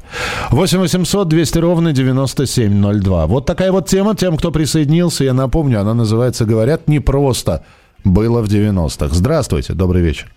8 0.50 0.80
800 0.80 1.28
200 1.28 1.60
ровно 1.60 1.94
9702. 1.94 3.28
Вот 3.28 3.46
такая 3.46 3.72
вот 3.72 3.88
тема. 3.88 4.16
Тем, 4.16 4.38
кто 4.38 4.52
присоединился, 4.52 5.24
я 5.24 5.34
напомню, 5.34 5.80
она 5.82 5.94
называется 5.94 6.46
«Говорят, 6.46 6.88
непросто 6.88 7.64
было 8.04 8.42
в 8.42 8.48
90-х». 8.48 9.10
Здравствуйте, 9.14 9.74
добрый 9.74 10.02
вечер. 10.02 10.32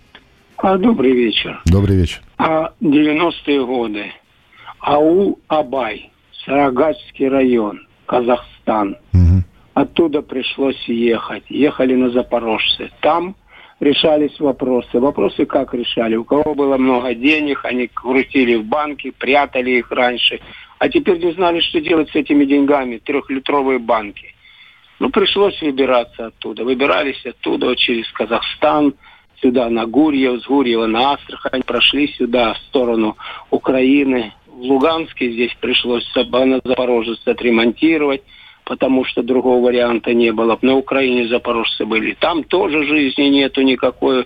А, 0.57 0.77
добрый 0.77 1.11
вечер. 1.13 1.61
Добрый 1.65 1.97
вечер. 1.97 2.21
А 2.37 2.71
90-е 2.81 3.65
годы. 3.65 4.05
АУ 4.79 5.39
Абай, 5.47 6.11
Сарагачский 6.45 7.27
район, 7.29 7.79
Казахстан. 8.05 8.97
Оттуда 9.73 10.21
пришлось 10.21 10.81
ехать. 10.87 11.43
Ехали 11.49 11.95
на 11.95 12.09
Запорожце. 12.09 12.91
Там 12.99 13.35
решались 13.79 14.37
вопросы. 14.39 14.99
Вопросы 14.99 15.45
как 15.45 15.73
решали? 15.73 16.15
У 16.15 16.23
кого 16.23 16.53
было 16.53 16.77
много 16.77 17.13
денег, 17.13 17.63
они 17.63 17.87
крутили 17.87 18.55
в 18.55 18.65
банке, 18.65 19.11
прятали 19.11 19.71
их 19.71 19.91
раньше. 19.91 20.39
А 20.77 20.89
теперь 20.89 21.23
не 21.23 21.31
знали, 21.33 21.61
что 21.61 21.79
делать 21.79 22.09
с 22.09 22.15
этими 22.15 22.45
деньгами. 22.45 22.97
Трехлитровые 22.97 23.79
банки. 23.79 24.33
Ну, 24.99 25.09
пришлось 25.09 25.59
выбираться 25.61 26.27
оттуда. 26.27 26.63
Выбирались 26.63 27.25
оттуда 27.25 27.75
через 27.75 28.07
Казахстан, 28.11 28.93
сюда 29.41 29.69
на 29.69 29.85
Гурьев, 29.87 30.41
с 30.41 30.47
Гурьева 30.47 30.85
на 30.85 31.13
Астрахань, 31.13 31.63
прошли 31.63 32.07
сюда 32.09 32.53
в 32.53 32.57
сторону 32.57 33.17
Украины. 33.49 34.33
В 34.47 34.61
Луганске 34.61 35.31
здесь 35.31 35.55
пришлось 35.59 36.07
на 36.15 36.61
Запорожец 36.63 37.19
отремонтировать, 37.25 38.21
потому 38.71 39.03
что 39.03 39.21
другого 39.21 39.65
варианта 39.65 40.13
не 40.13 40.31
было. 40.31 40.57
На 40.61 40.77
Украине 40.77 41.27
запорожцы 41.27 41.85
были. 41.85 42.13
Там 42.13 42.45
тоже 42.45 42.85
жизни 42.85 43.23
нету 43.23 43.63
никакой. 43.63 44.23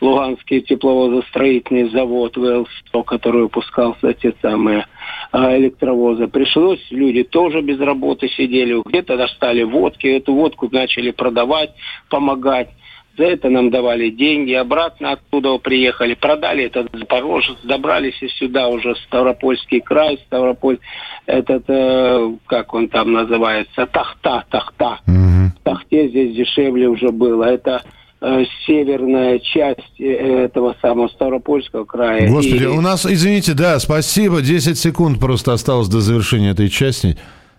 Луганский 0.00 0.60
тепловозостроительный 0.60 1.90
завод 1.90 2.36
ВЛ-100, 2.36 3.02
который 3.02 3.42
выпускался 3.42 4.12
те 4.14 4.34
самые 4.40 4.86
а, 5.32 5.56
электровозы. 5.58 6.28
Пришлось, 6.28 6.86
люди 6.90 7.24
тоже 7.24 7.60
без 7.60 7.80
работы 7.80 8.28
сидели, 8.28 8.80
где-то 8.86 9.16
достали 9.16 9.64
водки, 9.64 10.06
эту 10.06 10.32
водку 10.32 10.68
начали 10.70 11.10
продавать, 11.10 11.70
помогать. 12.08 12.68
За 13.18 13.24
это 13.24 13.48
нам 13.50 13.70
давали 13.70 14.10
деньги, 14.10 14.52
обратно 14.52 15.12
оттуда 15.12 15.58
приехали, 15.58 16.14
продали 16.14 16.64
этот 16.64 16.88
Запорожец, 16.92 17.56
добрались 17.64 18.22
и 18.22 18.28
сюда 18.28 18.68
уже 18.68 18.94
Ставропольский 19.06 19.80
край, 19.80 20.20
Ставрополь, 20.26 20.78
этот, 21.26 21.64
э, 21.66 22.30
как 22.46 22.72
он 22.74 22.88
там 22.88 23.12
называется, 23.12 23.86
Тахта, 23.86 24.44
Тахта. 24.48 25.00
В 25.04 25.52
Тахте 25.64 26.08
здесь 26.08 26.36
дешевле 26.36 26.88
уже 26.88 27.10
было. 27.10 27.42
Это 27.42 27.82
э, 28.20 28.44
северная 28.66 29.40
часть 29.40 30.00
э, 30.00 30.04
этого 30.44 30.76
самого 30.80 31.08
Ставропольского 31.08 31.84
края. 31.84 32.28
Господи, 32.30 32.62
И- 32.62 32.66
у 32.66 32.80
нас, 32.80 33.04
извините, 33.04 33.54
да, 33.54 33.80
спасибо, 33.80 34.42
10 34.42 34.78
секунд 34.78 35.18
просто 35.18 35.52
осталось 35.52 35.88
до 35.88 36.00
завершения 36.00 36.50
этой 36.50 36.68
части. 36.68 37.18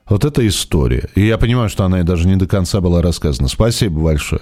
Вот 0.09 0.23
это 0.23 0.47
история. 0.47 1.09
И 1.15 1.21
я 1.21 1.37
понимаю, 1.37 1.69
что 1.69 1.83
она 1.83 1.99
и 1.99 2.03
даже 2.03 2.27
не 2.27 2.37
до 2.37 2.47
конца 2.47 2.79
была 2.79 3.01
рассказана. 3.01 3.49
Спасибо 3.49 3.99
большое. 3.99 4.41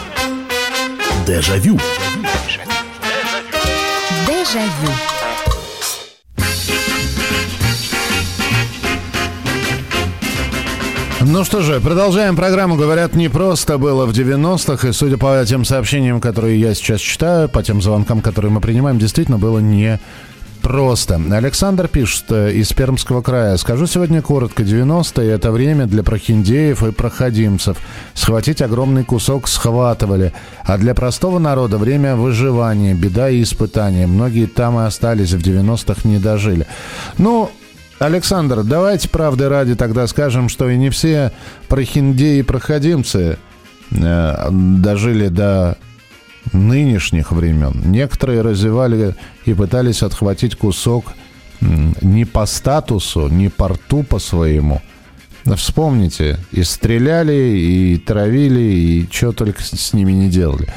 Дежавю. 1.25 1.77
Дежавю. 4.27 4.91
Ну 11.21 11.43
что 11.43 11.61
же, 11.61 11.79
продолжаем 11.79 12.35
программу. 12.35 12.75
Говорят, 12.75 13.13
не 13.13 13.29
просто 13.29 13.77
было 13.77 14.07
в 14.07 14.11
90-х. 14.11 14.87
И 14.87 14.91
судя 14.91 15.17
по 15.17 15.43
тем 15.45 15.63
сообщениям, 15.63 16.19
которые 16.19 16.59
я 16.59 16.73
сейчас 16.73 16.99
читаю, 16.99 17.47
по 17.47 17.61
тем 17.61 17.81
звонкам, 17.81 18.21
которые 18.21 18.51
мы 18.51 18.59
принимаем, 18.59 18.97
действительно 18.97 19.37
было 19.37 19.59
не 19.59 19.99
просто. 20.61 21.21
Александр 21.31 21.87
пишет 21.87 22.25
э, 22.29 22.53
из 22.53 22.71
Пермского 22.73 23.21
края. 23.21 23.57
Скажу 23.57 23.87
сегодня 23.87 24.21
коротко. 24.21 24.63
90-е– 24.63 25.29
это 25.31 25.51
время 25.51 25.85
для 25.85 26.03
прохиндеев 26.03 26.83
и 26.83 26.91
проходимцев. 26.91 27.77
Схватить 28.13 28.61
огромный 28.61 29.03
кусок 29.03 29.47
схватывали. 29.47 30.33
А 30.63 30.77
для 30.77 30.93
простого 30.93 31.39
народа 31.39 31.77
время 31.77 32.15
выживания, 32.15 32.93
беда 32.93 33.29
и 33.29 33.43
испытания. 33.43 34.07
Многие 34.07 34.45
там 34.45 34.79
и 34.79 34.83
остались, 34.83 35.33
в 35.33 35.39
90-х 35.39 36.07
не 36.07 36.19
дожили. 36.19 36.67
Ну, 37.17 37.51
Александр, 37.99 38.63
давайте 38.63 39.09
правды 39.09 39.47
ради 39.49 39.75
тогда 39.75 40.07
скажем, 40.07 40.49
что 40.49 40.69
и 40.69 40.77
не 40.77 40.89
все 40.89 41.31
прохиндеи 41.67 42.39
и 42.39 42.43
проходимцы 42.43 43.37
э, 43.91 44.49
дожили 44.51 45.27
до 45.27 45.77
нынешних 46.53 47.31
времен. 47.31 47.81
Некоторые 47.85 48.41
развивали 48.41 49.15
и 49.45 49.53
пытались 49.53 50.03
отхватить 50.03 50.55
кусок 50.55 51.13
не 51.59 52.25
по 52.25 52.45
статусу, 52.45 53.27
не 53.27 53.49
по 53.49 53.69
рту 53.69 54.03
по 54.03 54.19
своему. 54.19 54.81
Вспомните, 55.55 56.37
и 56.51 56.63
стреляли, 56.63 57.57
и 57.57 57.97
травили, 57.97 58.59
и 58.59 59.09
что 59.11 59.31
только 59.31 59.63
с 59.63 59.93
ними 59.93 60.11
не 60.11 60.29
делали. 60.29 60.67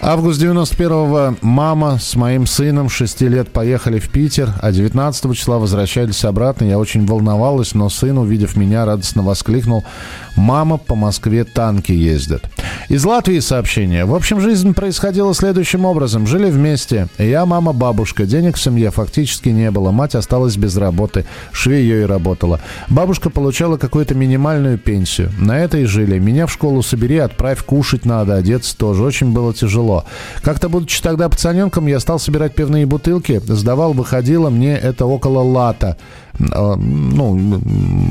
Август 0.00 0.40
91-го 0.40 1.36
мама 1.42 1.98
с 1.98 2.14
моим 2.14 2.46
сыном 2.46 2.88
6 2.88 3.22
лет 3.22 3.48
поехали 3.48 3.98
в 3.98 4.08
Питер, 4.10 4.54
а 4.60 4.70
19 4.70 5.36
числа 5.36 5.58
возвращались 5.58 6.24
обратно. 6.24 6.66
Я 6.66 6.78
очень 6.78 7.04
волновалась, 7.04 7.74
но 7.74 7.88
сын, 7.88 8.16
увидев 8.16 8.56
меня, 8.56 8.84
радостно 8.84 9.22
воскликнул 9.22 9.84
«Мама, 10.36 10.78
по 10.78 10.94
Москве 10.94 11.42
танки 11.42 11.90
ездят». 11.90 12.48
Из 12.88 13.04
Латвии 13.04 13.40
сообщение. 13.40 14.04
В 14.04 14.14
общем, 14.14 14.40
жизнь 14.40 14.72
происходила 14.72 15.34
следующим 15.34 15.84
образом. 15.84 16.26
Жили 16.26 16.48
вместе. 16.48 17.08
Я, 17.18 17.44
мама, 17.44 17.72
бабушка. 17.72 18.24
Денег 18.24 18.56
в 18.56 18.62
семье 18.62 18.90
фактически 18.90 19.48
не 19.50 19.70
было. 19.70 19.90
Мать 19.90 20.14
осталась 20.14 20.56
без 20.56 20.76
работы. 20.76 21.26
Швеей 21.52 22.06
работала. 22.06 22.60
Бабушка 22.88 23.30
получала 23.30 23.76
какую-то 23.76 24.14
минимальную 24.14 24.78
пенсию. 24.78 25.30
На 25.38 25.58
это 25.58 25.78
и 25.78 25.84
жили. 25.84 26.18
Меня 26.18 26.46
в 26.46 26.52
школу 26.52 26.82
собери, 26.82 27.18
отправь, 27.18 27.62
кушать 27.62 28.06
надо, 28.06 28.36
одеться 28.36 28.78
тоже. 28.78 29.02
Очень 29.02 29.32
было 29.32 29.52
тяжело. 29.52 29.87
Как-то, 30.42 30.68
будучи 30.68 31.02
тогда 31.02 31.28
пацаненком, 31.28 31.86
я 31.86 32.00
стал 32.00 32.18
собирать 32.18 32.54
пивные 32.54 32.86
бутылки. 32.86 33.40
Сдавал, 33.44 33.92
выходило. 33.92 34.50
Мне 34.50 34.76
это 34.76 35.06
около 35.06 35.40
лата. 35.40 35.96
А, 36.52 36.76
ну, 36.76 37.60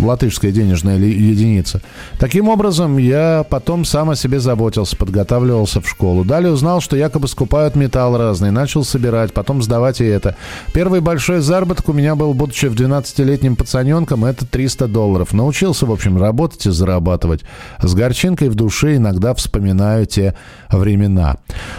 латышская 0.04 0.52
денежная 0.52 0.98
единица. 0.98 1.82
Таким 2.20 2.50
образом, 2.50 2.98
я 2.98 3.46
потом 3.50 3.86
сам 3.86 4.10
о 4.10 4.16
себе 4.16 4.40
заботился, 4.40 4.96
подготавливался 4.98 5.82
в 5.82 5.90
школу. 5.90 6.24
Далее 6.24 6.52
узнал, 6.52 6.82
что 6.82 6.98
якобы 6.98 7.28
скупают 7.28 7.76
металл 7.76 8.18
разный, 8.18 8.52
начал 8.52 8.84
собирать, 8.84 9.34
потом 9.34 9.62
сдавать 9.62 10.02
и 10.02 10.06
это. 10.06 10.36
Первый 10.74 11.00
большой 11.00 11.40
заработок 11.40 11.90
у 11.90 11.94
меня 11.94 12.16
был, 12.16 12.34
будучи 12.34 12.66
в 12.66 12.76
12-летним 12.76 13.56
пацаненком, 13.56 14.26
это 14.26 14.46
300 14.46 14.88
долларов. 14.88 15.34
Научился, 15.34 15.86
в 15.86 15.92
общем, 15.92 16.18
работать 16.18 16.66
и 16.66 16.72
зарабатывать. 16.72 17.42
С 17.82 17.94
горчинкой 17.94 18.50
в 18.50 18.56
душе 18.56 18.98
иногда 18.98 19.34
вспоминаю 19.34 20.06
те 20.06 20.36
времена. 20.70 21.38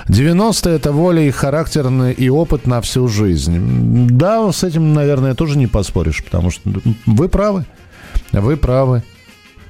90-е 0.09 0.77
это 0.77 0.93
воля 0.93 1.23
и 1.23 1.31
характерный 1.31 2.13
и 2.13 2.29
опыт 2.31 2.67
на 2.67 2.81
всю 2.81 3.09
жизнь. 3.09 4.09
Да, 4.11 4.51
с 4.53 4.65
этим, 4.65 4.95
наверное, 4.95 5.35
тоже 5.35 5.59
не 5.59 5.67
поспоришь, 5.67 6.25
потому 6.25 6.38
потому 6.39 6.53
что 6.53 6.71
вы 7.07 7.29
правы. 7.29 7.65
Вы 8.31 8.57
правы. 8.57 9.03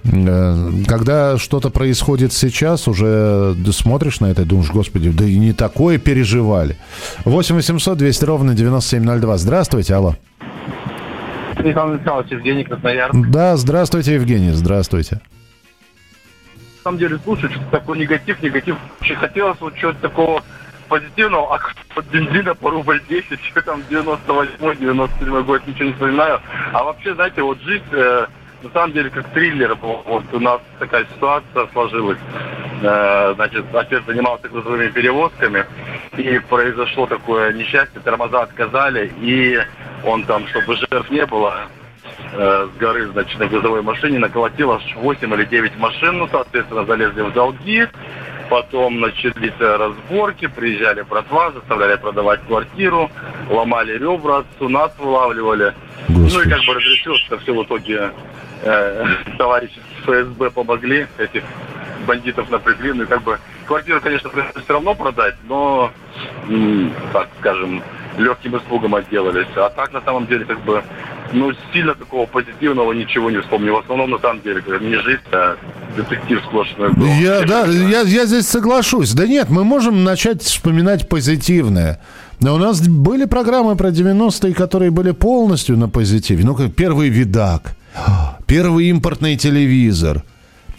Э, 0.05 0.71
когда 0.87 1.39
что-то 1.39 1.71
происходит 1.71 2.35
сейчас, 2.35 2.87
уже 2.89 3.57
смотришь 3.73 4.21
на 4.21 4.27
это 4.27 4.43
и 4.43 4.45
думаешь, 4.45 4.71
господи, 4.71 5.11
да 5.11 5.25
и 5.25 5.39
не 5.39 5.55
такое 5.55 5.97
переживали. 5.99 6.77
8 7.25 7.55
800 7.55 7.97
200 7.97 8.25
ровно 8.27 8.55
9702. 8.55 9.39
Здравствуйте, 9.39 9.95
алло. 9.95 10.17
Михаил 11.59 11.95
Михайлович, 11.95 12.33
Евгений 12.33 12.65
Краснояр. 12.65 13.11
Да, 13.15 13.57
здравствуйте, 13.57 14.15
Евгений, 14.15 14.51
здравствуйте. 14.51 15.23
На 16.77 16.83
самом 16.85 16.99
деле, 16.99 17.19
слушай, 17.25 17.51
что 17.51 17.63
такой 17.71 17.99
негатив, 17.99 18.43
негатив. 18.43 18.77
Очень 19.01 19.17
хотелось 19.17 19.59
вот 19.61 19.75
чего-то 19.75 20.01
такого 20.01 20.43
позитивного, 20.89 21.55
а 21.55 22.03
бензина 22.11 22.55
по 22.55 22.71
рубль 22.71 23.01
10, 23.09 23.41
что 23.45 23.63
там 23.63 23.83
98-97 23.91 25.43
год, 25.45 25.67
ничего 25.67 25.85
не 25.85 25.93
вспоминаю. 25.93 26.41
А 26.73 26.85
вообще, 26.85 27.15
знаете, 27.15 27.43
вот 27.43 27.61
жизнь, 27.61 27.85
э, 27.93 28.27
на 28.63 28.71
самом 28.71 28.93
деле, 28.93 29.11
как 29.11 29.29
триллер, 29.31 29.75
вот 29.77 30.25
у 30.33 30.41
нас 30.41 30.61
такая 30.79 31.05
ситуация 31.15 31.67
сложилась. 31.73 32.19
Э, 32.83 33.35
значит, 33.35 33.65
отец 33.73 34.05
занимался 34.07 34.49
грузовыми 34.49 34.89
перевозками, 34.89 35.65
и 36.17 36.39
произошло 36.39 37.07
такое 37.07 37.53
несчастье, 37.53 38.01
тормоза 38.01 38.43
отказали, 38.43 39.13
и 39.21 39.59
он 40.05 40.25
там, 40.25 40.47
чтобы 40.49 40.77
жертв 40.77 41.11
не 41.11 41.27
было, 41.27 41.69
э, 42.33 42.69
с 42.73 42.79
горы, 42.79 43.07
значит, 43.09 43.39
на 43.39 43.47
грузовой 43.47 43.83
машине 43.83 44.19
наколотил 44.19 44.73
аж 44.73 44.83
8 44.97 45.35
или 45.35 45.45
9 45.45 45.77
машин, 45.79 46.19
ну, 46.19 46.29
соответственно, 46.31 46.85
залезли 46.85 47.23
в 47.23 47.33
долги, 47.33 47.87
Потом 48.51 49.01
начались 49.01 49.59
разборки, 49.61 50.47
приезжали 50.47 51.03
братва, 51.03 51.53
заставляли 51.53 51.97
продавать 51.97 52.41
квартиру, 52.47 53.11
ломали 53.51 53.99
ребра, 53.99 54.39
отцу 54.39 54.69
нас 54.69 54.91
вылавливали. 54.99 55.75
Господи. 56.09 56.35
Ну 56.35 56.43
и 56.43 56.49
как 56.49 56.65
бы 56.65 56.75
разрешилось, 56.75 57.21
что 57.21 57.39
все 57.39 57.53
в 57.53 57.63
итоге 57.65 58.11
э, 58.63 59.07
товарищи 59.39 59.79
ФСБ 60.03 60.51
помогли, 60.51 61.07
этих 61.19 61.43
бандитов 62.07 62.51
напрягли. 62.51 62.93
Ну 62.93 63.03
и 63.03 63.07
как 63.07 63.23
бы 63.23 63.39
квартиру, 63.67 64.01
конечно, 64.01 64.31
все 64.31 64.73
равно 64.73 64.95
продать, 64.95 65.37
но, 65.47 65.93
так 67.13 67.29
скажем, 67.39 67.83
легким 68.17 68.57
испугом 68.57 68.95
отделались. 68.95 69.47
А 69.57 69.69
так, 69.71 69.93
на 69.93 70.01
самом 70.01 70.27
деле, 70.27 70.45
как 70.45 70.61
бы, 70.61 70.83
ну, 71.33 71.53
сильно 71.73 71.95
такого 71.95 72.27
позитивного 72.27 72.93
ничего 72.93 73.31
не 73.31 73.41
вспомню. 73.41 73.75
В 73.75 73.79
основном, 73.79 74.11
на 74.11 74.19
самом 74.19 74.43
деле, 74.43 74.63
не 74.81 74.97
жизнь, 74.97 75.21
а 75.33 75.57
детектив 75.97 76.43
сплошной 76.49 76.93
был. 76.93 77.07
Я, 77.07 77.43
да, 77.43 77.67
я, 77.67 78.03
я 78.03 78.27
здесь 78.27 78.47
соглашусь. 78.47 79.13
Да 79.13 79.27
нет, 79.27 79.51
мы 79.51 79.65
можем 79.65 80.05
начать 80.05 80.43
вспоминать 80.43 81.09
позитивное. 81.09 82.01
Но 82.41 82.55
у 82.55 82.59
нас 82.59 82.81
были 82.87 83.25
программы 83.25 83.77
про 83.77 83.89
90-е, 83.89 84.55
которые 84.55 84.91
были 84.91 85.11
полностью 85.11 85.77
на 85.77 85.89
позитиве. 85.89 86.45
Ну, 86.45 86.55
как 86.55 86.75
первый 86.75 87.09
видак, 87.09 87.75
первый 88.47 88.87
импортный 88.87 89.37
телевизор, 89.37 90.23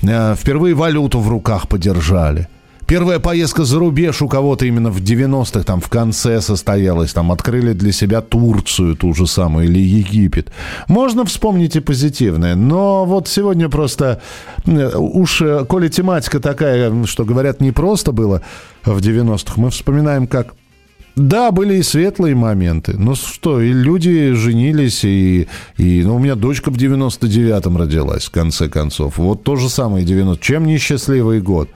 э, 0.02 0.36
впервые 0.36 0.74
валюту 0.74 1.20
в 1.20 1.30
руках 1.30 1.68
подержали– 1.68 2.48
Первая 2.90 3.20
поездка 3.20 3.66
за 3.66 3.78
рубеж 3.78 4.24
у 4.24 4.28
кого-то 4.28 4.66
именно 4.66 4.90
в 4.90 5.00
90-х, 5.00 5.64
там, 5.64 5.80
в 5.80 5.90
конце 5.90 6.42
состоялась. 6.42 7.14
Там 7.14 7.32
открыли 7.32 7.74
для 7.74 7.92
себя 7.92 8.22
Турцию 8.22 8.96
ту 8.96 9.14
же 9.14 9.28
самую 9.28 9.66
или 9.66 9.78
Египет. 9.78 10.52
Можно 10.88 11.24
вспомнить 11.24 11.76
и 11.76 11.82
позитивное. 11.82 12.56
Но 12.56 13.06
вот 13.06 13.28
сегодня 13.28 13.70
просто... 13.70 14.24
Уж, 14.66 15.42
э, 15.44 15.66
коли 15.70 15.90
тематика 15.90 16.40
такая, 16.40 17.06
что 17.06 17.26
говорят, 17.26 17.62
не 17.62 17.72
просто 17.72 18.12
было 18.12 18.42
в 18.84 18.98
90-х, 18.98 19.62
мы 19.62 19.70
вспоминаем, 19.70 20.26
как 20.26 20.56
да, 21.16 21.52
были 21.52 21.76
и 21.76 21.84
светлые 21.84 22.34
моменты. 22.34 22.96
Ну 22.98 23.14
что, 23.14 23.62
и 23.62 23.72
люди 23.72 24.32
женились, 24.34 25.06
и, 25.06 25.48
и 25.78 26.02
ну, 26.04 26.16
у 26.16 26.20
меня 26.20 26.34
дочка 26.34 26.72
в 26.72 26.76
99-м 26.76 27.78
родилась, 27.78 28.26
в 28.26 28.32
конце 28.32 28.68
концов. 28.68 29.20
Вот 29.20 29.44
то 29.44 29.58
же 29.58 29.70
самое 29.70 30.04
90 30.04 30.44
Чем 30.44 30.66
несчастливый 30.66 31.40
год? 31.40 31.70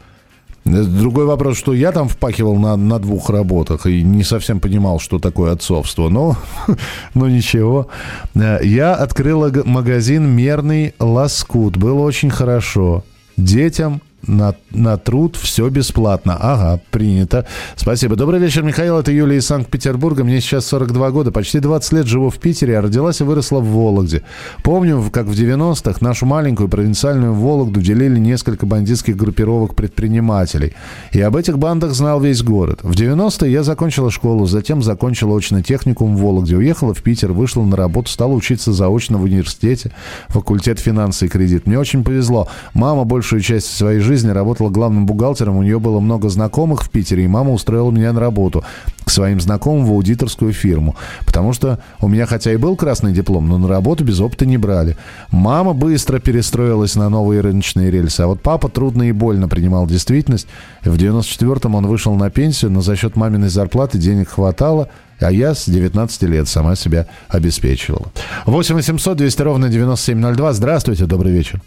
Другой 0.66 1.26
вопрос, 1.26 1.58
что 1.58 1.74
я 1.74 1.92
там 1.92 2.08
впахивал 2.08 2.56
на, 2.56 2.78
на 2.78 2.98
двух 2.98 3.30
работах 3.30 3.86
и 3.86 4.02
не 4.02 4.24
совсем 4.24 4.62
понимал, 4.62 5.00
что 5.00 5.20
такое 5.20 5.52
отцовство. 5.52 6.08
Но, 6.08 6.38
но 7.14 7.28
ничего. 7.28 7.88
Я 8.34 8.96
открыла 8.96 9.52
магазин 9.66 10.26
«Мерный 10.30 10.94
лоскут». 11.00 11.76
Было 11.76 12.00
очень 12.00 12.30
хорошо. 12.30 13.04
Детям 13.36 14.02
на, 14.28 14.56
на 14.72 14.98
труд 14.98 15.36
все 15.36 15.68
бесплатно. 15.70 16.38
Ага, 16.40 16.82
принято. 16.92 17.46
Спасибо. 17.76 18.16
Добрый 18.16 18.40
вечер, 18.40 18.64
Михаил. 18.64 18.98
Это 18.98 19.12
Юлия 19.12 19.38
из 19.38 19.46
Санкт-Петербурга. 19.46 20.24
Мне 20.24 20.40
сейчас 20.40 20.66
42 20.68 21.12
года. 21.12 21.32
Почти 21.32 21.60
20 21.60 21.94
лет 21.94 22.06
живу 22.08 22.30
в 22.30 22.38
Питере, 22.40 22.78
а 22.78 22.82
родилась 22.82 23.22
и 23.22 23.24
выросла 23.24 23.60
в 23.60 23.68
Вологде. 23.68 24.24
Помню, 24.64 25.04
как 25.12 25.26
в 25.26 25.32
90-х 25.32 25.98
нашу 26.02 26.26
маленькую 26.26 26.70
провинциальную 26.70 27.34
Вологду 27.34 27.82
делили 27.82 28.18
несколько 28.18 28.66
бандитских 28.66 29.18
группировок 29.18 29.76
предпринимателей. 29.76 30.74
И 31.12 31.22
об 31.22 31.36
этих 31.36 31.58
бандах 31.58 31.92
знал 31.92 32.22
весь 32.22 32.42
город. 32.44 32.80
В 32.84 32.92
90-е 32.92 33.52
я 33.52 33.64
закончила 33.64 34.10
школу, 34.10 34.46
затем 34.46 34.82
закончила 34.82 35.38
очно 35.38 35.62
техникум 35.62 36.16
в 36.16 36.22
Вологде. 36.22 36.56
Уехала 36.56 36.94
в 36.94 37.02
Питер, 37.02 37.34
вышла 37.34 37.64
на 37.64 37.76
работу, 37.76 38.10
стала 38.10 38.34
учиться 38.34 38.72
заочно 38.72 39.18
в 39.18 39.24
университете, 39.24 39.92
факультет 40.30 40.80
финансы 40.80 41.26
и 41.26 41.30
кредит. 41.30 41.68
Мне 41.68 41.78
очень 41.78 42.04
повезло. 42.04 42.48
Мама 42.74 43.04
большую 43.04 43.42
часть 43.42 43.68
своей 43.68 44.00
жизни 44.00 44.13
жизни 44.14 44.30
работала 44.30 44.70
главным 44.70 45.08
бухгалтером, 45.08 45.58
у 45.58 45.64
нее 45.64 45.80
было 45.80 46.00
много 46.00 46.30
знакомых 46.30 46.84
в 46.84 46.90
Питере, 46.92 47.24
и 47.24 47.28
мама 47.28 47.52
устроила 47.52 47.90
меня 47.90 48.14
на 48.14 48.20
работу 48.20 48.64
к 49.04 49.10
своим 49.10 49.42
знакомым 49.42 49.86
в 49.86 49.92
аудиторскую 49.92 50.54
фирму. 50.54 50.96
Потому 51.26 51.52
что 51.52 51.80
у 52.00 52.08
меня 52.08 52.28
хотя 52.28 52.54
и 52.54 52.58
был 52.58 52.76
красный 52.76 53.12
диплом, 53.12 53.50
но 53.50 53.58
на 53.58 53.68
работу 53.68 54.04
без 54.04 54.20
опыта 54.20 54.46
не 54.46 54.58
брали. 54.58 54.98
Мама 55.32 55.74
быстро 55.74 56.20
перестроилась 56.20 56.96
на 56.96 57.10
новые 57.10 57.42
рыночные 57.42 57.90
рельсы, 57.90 58.22
а 58.22 58.28
вот 58.28 58.42
папа 58.42 58.70
трудно 58.70 59.04
и 59.04 59.12
больно 59.12 59.48
принимал 59.48 59.88
действительность. 59.88 60.48
В 60.84 60.96
94-м 60.96 61.74
он 61.74 61.88
вышел 61.88 62.14
на 62.14 62.30
пенсию, 62.30 62.70
но 62.70 62.82
за 62.82 62.96
счет 62.96 63.16
маминой 63.16 63.50
зарплаты 63.50 63.98
денег 63.98 64.30
хватало, 64.30 64.90
а 65.20 65.32
я 65.32 65.56
с 65.56 65.66
19 65.66 66.22
лет 66.24 66.48
сама 66.48 66.76
себя 66.76 67.08
обеспечивала. 67.30 68.12
8 68.46 68.76
800 68.76 69.18
200 69.18 69.42
ровно 69.42 69.70
9702. 69.70 70.54
Здравствуйте, 70.54 71.06
добрый 71.08 71.32
вечер. 71.32 71.62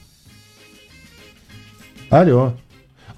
Алло. 2.16 2.54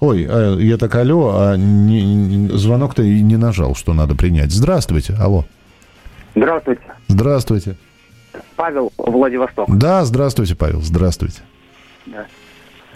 Ой, 0.01 0.27
э, 0.29 0.57
я 0.59 0.75
так 0.77 0.93
алло, 0.95 1.33
а 1.33 1.55
не, 1.55 2.03
не, 2.03 2.49
звонок-то 2.49 3.01
и 3.01 3.21
не 3.21 3.37
нажал, 3.37 3.73
что 3.73 3.93
надо 3.93 4.13
принять. 4.13 4.51
Здравствуйте, 4.51 5.13
алло. 5.13 5.45
Здравствуйте. 6.35 6.81
Здравствуйте. 7.07 7.75
Павел, 8.57 8.91
Владивосток. 8.97 9.69
Да, 9.69 10.03
здравствуйте, 10.03 10.53
Павел, 10.57 10.81
здравствуйте. 10.81 11.39
Да. 12.07 12.25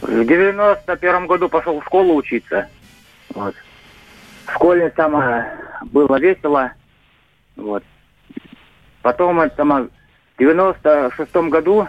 В 0.02 0.26
91 0.26 1.26
году 1.26 1.48
пошел 1.48 1.80
в 1.80 1.86
школу 1.86 2.16
учиться. 2.16 2.68
Вот. 3.34 3.56
В 4.46 4.52
школе 4.52 4.90
там 4.90 5.46
было 5.86 6.20
весело. 6.20 6.74
Вот. 7.56 7.84
Потом 9.02 9.50
там, 9.52 9.90
в 10.36 10.40
96 10.40 11.34
году, 11.50 11.88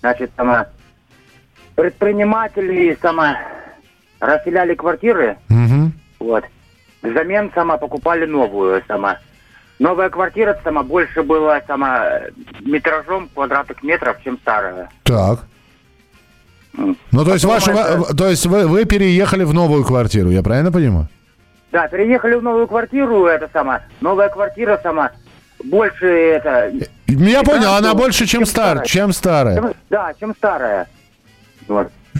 значит, 0.00 0.32
там 0.34 0.66
предприниматели 1.74 2.96
сама 3.00 3.38
расселяли 4.20 4.74
квартиры. 4.74 5.36
Угу. 5.50 5.90
Вот. 6.20 6.44
взамен 7.02 7.50
сама 7.54 7.76
покупали 7.76 8.24
новую 8.26 8.82
сама. 8.88 9.18
Новая 9.78 10.08
квартира 10.08 10.58
сама 10.64 10.82
больше 10.82 11.22
была 11.22 11.60
сама 11.66 12.06
метражом 12.60 13.28
квадратных 13.34 13.82
метров, 13.82 14.16
чем 14.22 14.38
старая. 14.38 14.88
Так. 15.02 15.40
Ну, 16.76 17.24
то 17.24 17.32
есть, 17.34 17.44
ваша, 17.44 17.70
это- 17.72 18.16
то 18.16 18.28
есть 18.28 18.46
вы, 18.46 18.66
вы 18.66 18.84
переехали 18.84 19.44
в 19.44 19.52
новую 19.54 19.84
квартиру, 19.84 20.30
я 20.30 20.42
правильно 20.42 20.72
понимаю? 20.72 21.08
Да, 21.72 21.88
переехали 21.88 22.34
в 22.34 22.42
новую 22.42 22.66
квартиру, 22.68 23.26
это 23.26 23.48
сама. 23.52 23.82
Новая 24.00 24.28
квартира 24.28 24.78
сама 24.82 25.10
больше 25.64 26.06
это. 26.06 26.72
Я 27.06 27.42
понял, 27.42 27.74
она 27.74 27.94
больше, 27.94 28.26
чем, 28.26 28.40
чем 28.40 29.12
старая. 29.12 29.56
Чем- 29.56 29.74
Да, 29.90 30.12
чем 30.18 30.34
старая. 30.36 30.88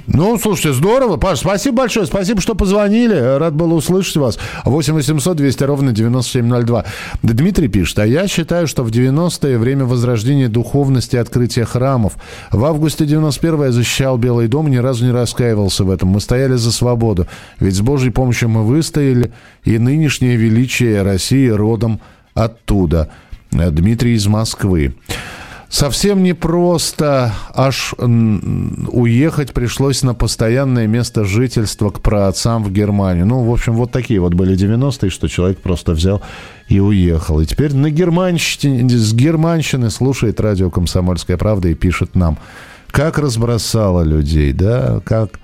Ну, 0.07 0.37
слушайте, 0.39 0.73
здорово. 0.73 1.17
Паш, 1.17 1.39
спасибо 1.41 1.79
большое. 1.79 2.07
Спасибо, 2.07 2.41
что 2.41 2.55
позвонили. 2.55 3.15
Рад 3.15 3.55
был 3.55 3.73
услышать 3.73 4.17
вас. 4.17 4.39
8 4.65 4.93
800 4.93 5.37
200 5.37 5.65
ровно 5.65 5.93
9702. 5.93 6.85
Дмитрий 7.23 7.69
пишет, 7.69 8.01
а 8.01 8.07
я 8.07 8.29
считаю, 8.29 8.67
что 8.67 8.83
в 8.83 8.91
90-е 8.91 9.57
время 9.57 9.85
возрождения 9.85 10.49
духовности 10.49 11.17
и 11.17 11.19
открытия 11.19 11.65
храмов. 11.65 12.15
В 12.51 12.65
августе 12.65 13.05
91-го 13.05 13.65
я 13.65 13.73
защищал 13.73 14.19
Белый 14.19 14.49
дом, 14.49 14.69
ни 14.69 14.77
разу 14.77 15.05
не 15.05 15.13
раскаивался 15.13 15.85
в 15.85 15.91
этом. 15.91 16.11
Мы 16.11 16.21
стояли 16.21 16.55
за 16.55 16.73
свободу. 16.73 17.27
Ведь 17.61 17.75
с 17.75 17.81
Божьей 17.81 18.11
помощью 18.11 18.49
мы 18.49 18.65
выстояли, 18.65 19.33
и 19.65 19.79
нынешнее 19.79 20.37
величие 20.37 21.03
России 21.03 21.49
родом 21.49 22.01
оттуда. 22.35 23.11
Э, 23.53 23.71
Дмитрий 23.71 24.15
из 24.15 24.27
Москвы. 24.27 24.95
Совсем 25.69 26.23
непросто 26.23 27.33
аж 27.53 27.95
уехать 27.99 29.53
пришлось 29.53 30.03
на 30.03 30.15
постоянное 30.15 30.87
место 30.87 31.25
жительства 31.25 31.91
к 31.91 32.01
праотцам 32.01 32.63
в 32.63 32.71
Германию. 32.71 33.27
Ну, 33.27 33.43
в 33.43 33.53
общем, 33.53 33.75
вот 33.75 33.91
такие 33.91 34.21
вот 34.21 34.35
были 34.35 34.57
90-е, 34.57 35.11
что 35.11 35.29
человек 35.29 35.61
просто 35.61 35.93
взял 35.93 36.23
и 36.69 36.79
уехал. 36.79 37.41
И 37.41 37.47
теперь 37.47 37.75
на 37.75 37.91
германщине, 37.91 38.89
с 38.89 39.13
германщины 39.15 39.91
слушает 39.91 40.41
радио 40.41 40.71
«Комсомольская 40.71 41.37
правда» 41.37 41.69
и 41.69 41.75
пишет 41.75 42.15
нам, 42.15 42.39
как 42.91 43.19
разбросало 43.19 44.03
людей, 44.03 44.53
да, 44.53 45.01
как... 45.05 45.41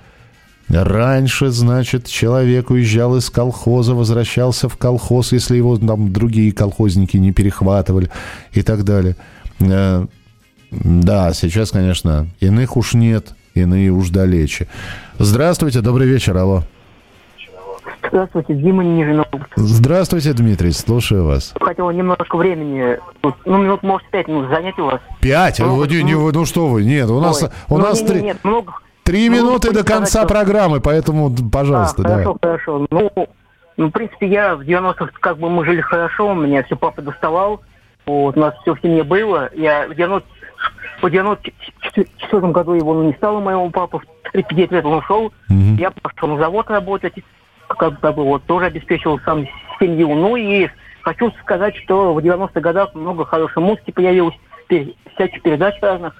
Раньше, 0.69 1.49
значит, 1.49 2.07
человек 2.07 2.69
уезжал 2.69 3.17
из 3.17 3.29
колхоза, 3.29 3.93
возвращался 3.93 4.69
в 4.69 4.77
колхоз, 4.77 5.33
если 5.33 5.57
его 5.57 5.77
там 5.77 6.13
другие 6.13 6.53
колхозники 6.53 7.17
не 7.17 7.33
перехватывали 7.33 8.09
и 8.53 8.61
так 8.61 8.85
далее. 8.85 9.17
Э, 9.61 10.05
Да, 10.71 11.33
сейчас, 11.33 11.71
конечно, 11.71 12.27
иных 12.39 12.77
уж 12.77 12.93
нет, 12.93 13.33
иные 13.53 13.91
уж 13.91 14.09
далече. 14.09 14.67
Здравствуйте, 15.19 15.81
добрый 15.81 16.07
вечер, 16.07 16.37
алло. 16.37 16.63
Здравствуйте, 18.07 18.53
Дима 18.55 18.83
Нижний 18.83 19.13
Новгород. 19.13 19.47
Здравствуйте, 19.55 20.33
Дмитрий, 20.33 20.71
слушаю 20.71 21.25
вас. 21.25 21.53
Хотел 21.59 21.89
немножко 21.91 22.35
времени, 22.37 22.97
тут, 23.21 23.35
ну, 23.45 23.57
минут, 23.61 23.83
может, 23.83 24.09
пять 24.09 24.27
минут 24.27 24.49
занять 24.49 24.77
у 24.79 24.85
вас. 24.85 25.01
Пять? 25.19 25.59
Ну, 25.59 25.75
Вы 25.75 25.87
не- 25.87 26.15
вы- 26.15 26.31
ну 26.31 26.45
что 26.45 26.67
вы, 26.67 26.83
нет, 26.83 27.09
у 27.09 27.19
нас, 27.19 27.43
у 27.69 27.77
ну, 27.77 27.83
нас 27.83 28.01
не- 28.01 28.07
три, 28.07 28.21
Нет, 28.21 28.37
много... 28.43 28.73
три 29.03 29.29
много 29.29 29.43
минуты 29.43 29.67
до 29.71 29.81
сказать, 29.81 29.87
конца 29.99 30.19
что- 30.19 30.27
программы, 30.27 30.79
поэтому, 30.79 31.29
пожалуйста, 31.51 32.01
а, 32.01 32.07
давай. 32.07 32.23
хорошо, 32.23 32.37
хорошо. 32.41 32.87
Ну, 32.89 33.11
ну, 33.77 33.87
в 33.87 33.91
принципе, 33.91 34.27
я 34.27 34.55
в 34.55 34.61
90-х, 34.61 35.11
как 35.19 35.37
бы, 35.37 35.49
мы 35.49 35.65
жили 35.65 35.81
хорошо, 35.81 36.33
меня 36.33 36.63
все 36.63 36.75
папа 36.75 37.01
доставал, 37.01 37.61
вот, 38.05 38.37
у 38.37 38.39
нас 38.39 38.55
все 38.61 38.75
в 38.75 38.81
семье 38.81 39.03
было. 39.03 39.49
Я 39.53 39.87
в 39.87 39.95
90 39.95 40.27
в 41.01 41.09
94 41.09 42.51
году 42.51 42.73
его 42.73 42.93
ну, 42.93 43.03
не 43.03 43.13
стало 43.13 43.39
моего 43.39 43.69
папы, 43.69 43.99
в 43.99 44.31
35 44.31 44.71
лет 44.71 44.85
он 44.85 44.93
ушел, 44.99 45.33
я 45.79 45.91
пошел 45.91 46.29
на 46.29 46.37
завод 46.37 46.69
работать, 46.69 47.13
как, 47.67 47.99
как 47.99 48.15
бы 48.15 48.23
вот 48.23 48.43
тоже 48.43 48.67
обеспечивал 48.67 49.19
сам 49.25 49.47
семью. 49.79 50.13
Ну 50.13 50.35
и 50.35 50.69
хочу 51.01 51.31
сказать, 51.41 51.75
что 51.77 52.13
в 52.13 52.19
90-х 52.19 52.59
годах 52.59 52.93
много 52.93 53.25
хорошей 53.25 53.63
музыки 53.63 53.91
появилось, 53.91 54.35
всяких 55.15 55.41
передач 55.41 55.75
разных. 55.81 56.13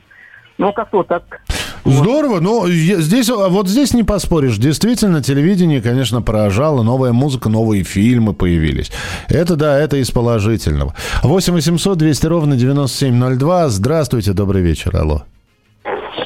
Ну, 0.58 0.74
как-то 0.74 0.98
вот 0.98 1.08
так. 1.08 1.42
Здорово, 1.86 2.40
но 2.40 2.68
здесь, 2.68 3.30
а 3.30 3.50
вот 3.50 3.68
здесь 3.68 3.94
не 3.94 4.04
поспоришь. 4.04 4.58
Действительно, 4.58 5.22
телевидение, 5.24 5.82
конечно, 5.82 6.22
поражало. 6.22 6.84
Новая 6.84 7.12
музыка, 7.12 7.50
новые 7.50 7.84
фильмы 7.84 8.34
появились. 8.34 8.92
Это 9.30 9.56
да, 9.56 9.80
это 9.80 9.98
из 9.98 10.12
положительного. 10.12 10.94
8 11.24 11.54
800 11.54 11.98
200 11.98 12.26
ровно 12.28 12.56
9702. 12.56 13.70
Здравствуйте, 13.70 14.34
добрый 14.34 14.62
вечер, 14.62 14.96
алло. 14.96 15.24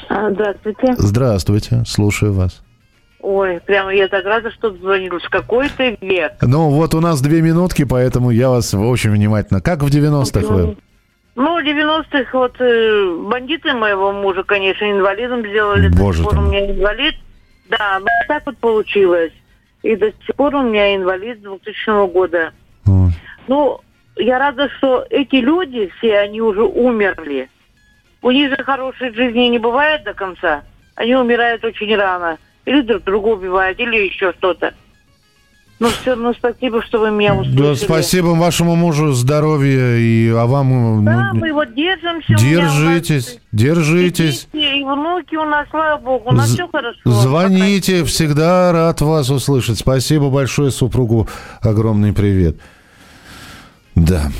А, 0.10 0.32
Здравствуйте. 0.32 0.96
Здравствуйте, 0.98 1.84
слушаю 1.88 2.34
вас. 2.34 2.62
Ой, 3.22 3.60
прямо 3.65 3.91
я 3.94 4.08
так 4.08 4.24
рада, 4.24 4.52
что 4.52 4.72
звонилась. 4.72 5.24
Какой 5.32 5.68
ты 5.70 5.98
век. 6.00 6.34
Ну, 6.41 6.70
вот 6.70 6.94
у 6.94 7.00
нас 7.00 7.22
две 7.22 7.41
минутки, 7.41 7.84
поэтому 7.84 8.30
я 8.30 8.50
вас 8.50 8.72
очень 8.74 9.10
внимательно. 9.10 9.62
Как 9.62 9.82
в 9.82 9.88
90-х 9.88 10.54
вы? 10.54 10.78
Ну, 11.36 11.62
в 11.62 11.65
90-х 11.65 12.38
вот 12.38 12.56
э, 12.60 13.15
бандиты 13.28 13.74
моего 13.74 14.13
мужа, 14.13 14.43
конечно, 14.43 14.89
инвалидом 14.89 15.45
сделали. 15.45 15.89
Боже 15.89 16.24
до 16.24 16.30
сих 16.30 16.38
пор 16.38 16.45
у 16.45 16.48
меня 16.48 16.71
инвалид. 16.71 17.15
Да, 17.69 18.00
ну 18.00 18.08
так 18.28 18.45
вот 18.45 18.58
получилось. 18.58 19.34
И 19.84 19.95
до 19.98 20.12
сих 20.12 20.36
пор 20.36 20.56
у 20.56 20.62
меня 20.62 20.95
инвалид 20.95 21.39
с 21.39 21.41
2000 21.41 22.08
года. 22.12 22.54
Ну, 23.48 23.82
я 24.15 24.39
рада, 24.39 24.69
что 24.78 25.06
эти 25.10 25.36
люди 25.36 25.91
все, 25.98 26.19
они 26.19 26.41
уже 26.41 26.63
умерли. 26.63 27.50
У 28.21 28.32
них 28.32 28.50
же 28.50 28.63
хорошей 28.63 29.13
жизни 29.13 29.48
не 29.48 29.60
бывает 29.60 30.04
до 30.04 30.13
конца. 30.13 30.63
Они 30.95 31.15
умирают 31.15 31.63
очень 31.63 31.93
рано. 31.95 32.38
Или 32.63 32.82
друг 32.82 33.04
друга 33.04 33.28
убивают, 33.28 33.80
или 33.80 34.08
еще 34.08 34.34
что-то. 34.34 34.74
Ну, 35.78 35.90
все 35.90 36.12
равно 36.12 36.34
спасибо, 36.34 36.82
что 36.84 37.00
вы 37.02 37.12
меня 37.12 37.36
услышали. 37.36 37.62
Да, 37.62 37.76
спасибо 37.76 38.28
вашему 38.28 38.76
мужу, 38.76 39.12
здоровья, 39.12 39.98
и 39.98 40.30
а 40.30 40.46
вам... 40.46 41.04
ну, 41.04 41.04
Да, 41.04 41.32
мы 41.34 41.52
вот 41.52 41.76
держимся. 41.76 42.26
у 42.30 42.34
нас 42.34 42.42
держитесь, 42.42 43.40
держитесь. 43.52 44.48
дети, 44.54 44.80
И 44.80 44.84
внуки 44.86 45.36
у 45.36 45.44
нас, 45.44 45.68
слава 45.70 46.00
богу, 46.00 46.30
у 46.30 46.32
нас 46.34 46.48
З- 46.48 46.54
все 46.54 46.68
хорошо. 46.70 47.00
Звоните, 47.04 48.06
всегда 48.06 48.72
рад 48.72 49.02
вас 49.02 49.30
услышать. 49.30 49.78
Спасибо 49.78 50.30
большое 50.30 50.72
супругу, 50.72 51.28
огромный 51.62 52.14
привет. 52.14 52.56
Да. 53.96 54.32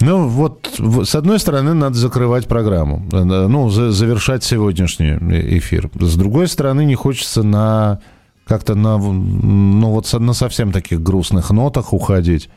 Ну, 0.00 0.28
вот, 0.28 0.78
с 1.04 1.14
одной 1.14 1.38
стороны, 1.38 1.74
надо 1.74 1.94
закрывать 1.96 2.46
программу, 2.48 3.06
э, 3.12 3.22
ну, 3.22 3.68
за- 3.70 3.90
завершать 3.92 4.44
сегодняшний 4.44 5.10
э- 5.20 5.58
эфир. 5.58 5.90
С 6.00 6.16
другой 6.16 6.48
стороны, 6.48 6.84
не 6.86 6.94
хочется 6.94 7.42
на 7.42 8.00
как-то 8.46 8.74
на, 8.74 8.98
ну, 8.98 9.90
вот 9.90 10.12
на 10.12 10.32
совсем 10.32 10.72
таких 10.72 11.02
грустных 11.02 11.50
нотах 11.50 11.92
уходить. 11.92 12.48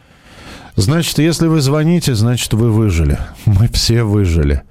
Значит, 0.75 1.17
если 1.17 1.47
вы 1.47 1.62
звоните, 1.62 2.15
значит, 2.15 2.54
вы 2.54 2.71
выжили. 2.71 3.17
Мы 3.45 3.67
все 3.67 4.04
выжили. 4.04 4.62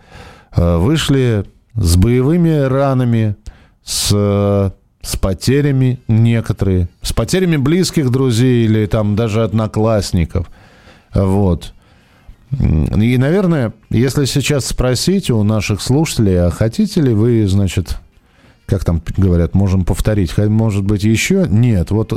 Э, 0.56 0.78
Вышли 0.78 1.44
с 1.74 1.96
боевыми 1.96 2.66
ранами, 2.66 3.36
с, 3.84 4.72
с 5.02 5.16
потерями 5.16 6.00
некоторые, 6.08 6.88
с 7.02 7.12
потерями 7.12 7.56
близких 7.56 8.10
друзей 8.10 8.64
или 8.64 8.86
там 8.86 9.16
даже 9.16 9.42
одноклассников. 9.42 10.48
Вот. 11.12 11.74
И, 12.50 13.18
наверное, 13.18 13.74
если 13.90 14.24
сейчас 14.24 14.66
спросить 14.66 15.30
у 15.30 15.42
наших 15.42 15.82
слушателей, 15.82 16.40
а 16.40 16.50
хотите 16.50 17.02
ли 17.02 17.12
вы, 17.12 17.46
значит, 17.46 17.98
как 18.68 18.84
там 18.84 19.02
говорят, 19.16 19.54
можем 19.54 19.84
повторить, 19.84 20.36
может 20.36 20.84
быть, 20.84 21.02
еще? 21.02 21.46
Нет. 21.48 21.90
Вот, 21.90 22.12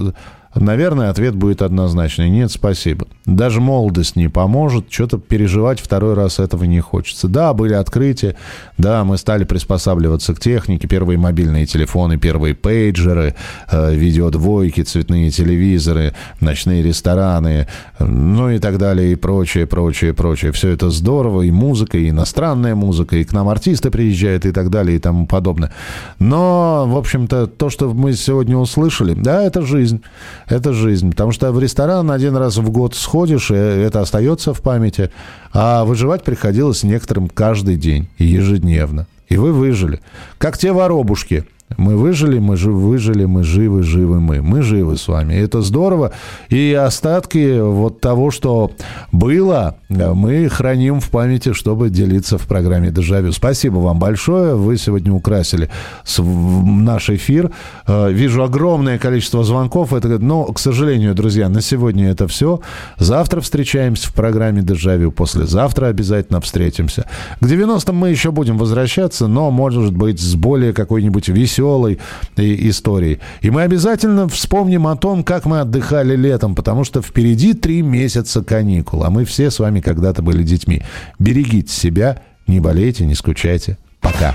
наверное, 0.56 1.10
ответ 1.10 1.36
будет 1.36 1.62
однозначный. 1.62 2.30
Нет, 2.30 2.52
спасибо. 2.52 3.08
Даже 3.26 3.62
молодость 3.62 4.16
не 4.16 4.28
поможет. 4.28 4.86
Что-то 4.90 5.18
переживать 5.18 5.80
второй 5.80 6.14
раз 6.14 6.40
этого 6.40 6.64
не 6.66 6.80
хочется. 6.80 7.28
Да, 7.28 7.54
были 7.54 7.74
открытия. 7.74 8.36
Да, 8.78 9.04
мы 9.04 9.18
стали 9.18 9.44
приспосабливаться 9.44 10.34
к 10.34 10.40
технике. 10.40 10.88
Первые 10.88 11.18
мобильные 11.18 11.66
телефоны, 11.66 12.18
первые 12.18 12.56
пейджеры, 12.56 13.36
э, 13.72 13.96
видеодвойки, 13.96 14.82
цветные 14.82 15.30
телевизоры, 15.32 16.14
ночные 16.40 16.84
рестораны, 16.84 17.68
э, 18.00 18.06
ну 18.06 18.50
и 18.50 18.60
так 18.60 18.78
далее, 18.78 19.14
и 19.14 19.16
прочее, 19.16 19.68
прочее, 19.68 20.14
прочее. 20.14 20.52
Все 20.52 20.70
это 20.70 20.90
здорово. 20.90 21.44
И 21.44 21.52
музыка, 21.52 21.98
и 21.98 22.10
иностранная 22.10 22.76
музыка, 22.76 23.16
и 23.18 23.24
к 23.24 23.34
нам 23.34 23.50
артисты 23.50 23.92
приезжают, 23.92 24.46
и 24.46 24.52
так 24.52 24.70
далее, 24.70 24.98
и 24.98 25.00
тому 25.00 25.28
подобное. 25.28 25.72
Но, 26.20 26.86
в 26.88 26.98
общем-то, 26.98 27.48
то, 27.48 27.70
что 27.70 27.93
мы 27.93 28.14
сегодня 28.14 28.58
услышали, 28.58 29.14
да, 29.14 29.43
это 29.43 29.62
жизнь. 29.62 30.02
Это 30.48 30.74
жизнь. 30.74 31.12
Потому 31.12 31.32
что 31.32 31.52
в 31.52 31.60
ресторан 31.60 32.12
один 32.12 32.36
раз 32.36 32.58
в 32.58 32.70
год 32.70 32.96
сходишь, 32.96 33.52
и 33.52 33.56
это 33.56 34.02
остается 34.02 34.54
в 34.54 34.62
памяти. 34.62 35.12
А 35.54 35.86
выживать 35.86 36.24
приходилось 36.24 36.84
некоторым 36.84 37.28
каждый 37.28 37.76
день 37.76 38.10
и 38.18 38.26
ежедневно. 38.26 39.08
И 39.30 39.38
вы 39.38 39.54
выжили. 39.54 40.02
Как 40.38 40.58
те 40.58 40.72
воробушки. 40.72 41.46
Мы 41.78 41.95
выжили, 41.95 42.39
мы 42.39 42.57
жив, 42.57 42.74
выжили, 42.74 43.26
мы 43.26 43.43
живы, 43.43 43.84
живы 43.84 44.19
мы. 44.19 44.41
Мы 44.41 44.61
живы 44.61 44.97
с 44.97 45.07
вами. 45.07 45.34
Это 45.34 45.61
здорово. 45.61 46.11
И 46.49 46.74
остатки 46.74 47.59
вот 47.59 48.01
того, 48.01 48.32
что 48.32 48.72
было, 49.11 49.76
мы 49.89 50.49
храним 50.49 50.99
в 50.99 51.09
памяти, 51.09 51.53
чтобы 51.53 51.89
делиться 51.89 52.38
в 52.38 52.47
программе 52.47 52.91
«Дежавю». 52.91 53.32
Спасибо 53.32 53.78
вам 53.78 53.99
большое. 53.99 54.55
Вы 54.55 54.78
сегодня 54.78 55.13
украсили 55.13 55.69
наш 56.17 57.09
эфир. 57.09 57.51
Э, 57.88 58.11
вижу 58.11 58.43
огромное 58.43 58.97
количество 58.97 59.43
звонков. 59.43 59.93
Это, 59.93 60.19
но, 60.19 60.45
к 60.45 60.59
сожалению, 60.59 61.15
друзья, 61.15 61.49
на 61.49 61.61
сегодня 61.61 62.09
это 62.09 62.28
все. 62.28 62.59
Завтра 62.97 63.41
встречаемся 63.41 64.09
в 64.09 64.13
программе 64.13 64.61
«Дежавю». 64.61 65.11
Послезавтра 65.11 65.88
обязательно 65.88 66.41
встретимся. 66.41 67.05
К 67.39 67.45
90-м 67.45 67.95
мы 67.95 68.09
еще 68.09 68.32
будем 68.32 68.57
возвращаться, 68.57 69.28
но, 69.28 69.51
может 69.51 69.95
быть, 69.95 70.19
с 70.19 70.36
более 70.36 70.74
какой-нибудь 70.74 71.30
веселой 71.30 71.61
веселой 71.62 71.99
э, 72.38 72.70
историей. 72.70 73.20
И 73.41 73.49
мы 73.49 73.64
обязательно 73.64 74.28
вспомним 74.28 74.88
о 74.88 74.95
том, 74.95 75.24
как 75.24 75.45
мы 75.45 75.62
отдыхали 75.62 76.16
летом, 76.16 76.55
потому 76.55 76.84
что 76.84 77.01
впереди 77.01 77.53
три 77.53 77.82
месяца 77.82 78.43
каникул, 78.43 79.03
а 79.03 79.09
мы 79.09 79.26
все 79.26 79.51
с 79.51 79.59
вами 79.59 79.80
когда-то 79.80 80.22
были 80.22 80.43
детьми. 80.43 80.84
Берегите 81.20 81.72
себя, 81.74 82.22
не 82.47 82.59
болейте, 82.59 83.05
не 83.05 83.16
скучайте. 83.16 83.78
Пока. 83.99 84.34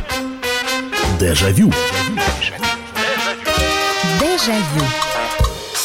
Дежавю. 1.20 1.72
Дежавю. 1.72 2.62
Дежавю. 4.20 5.05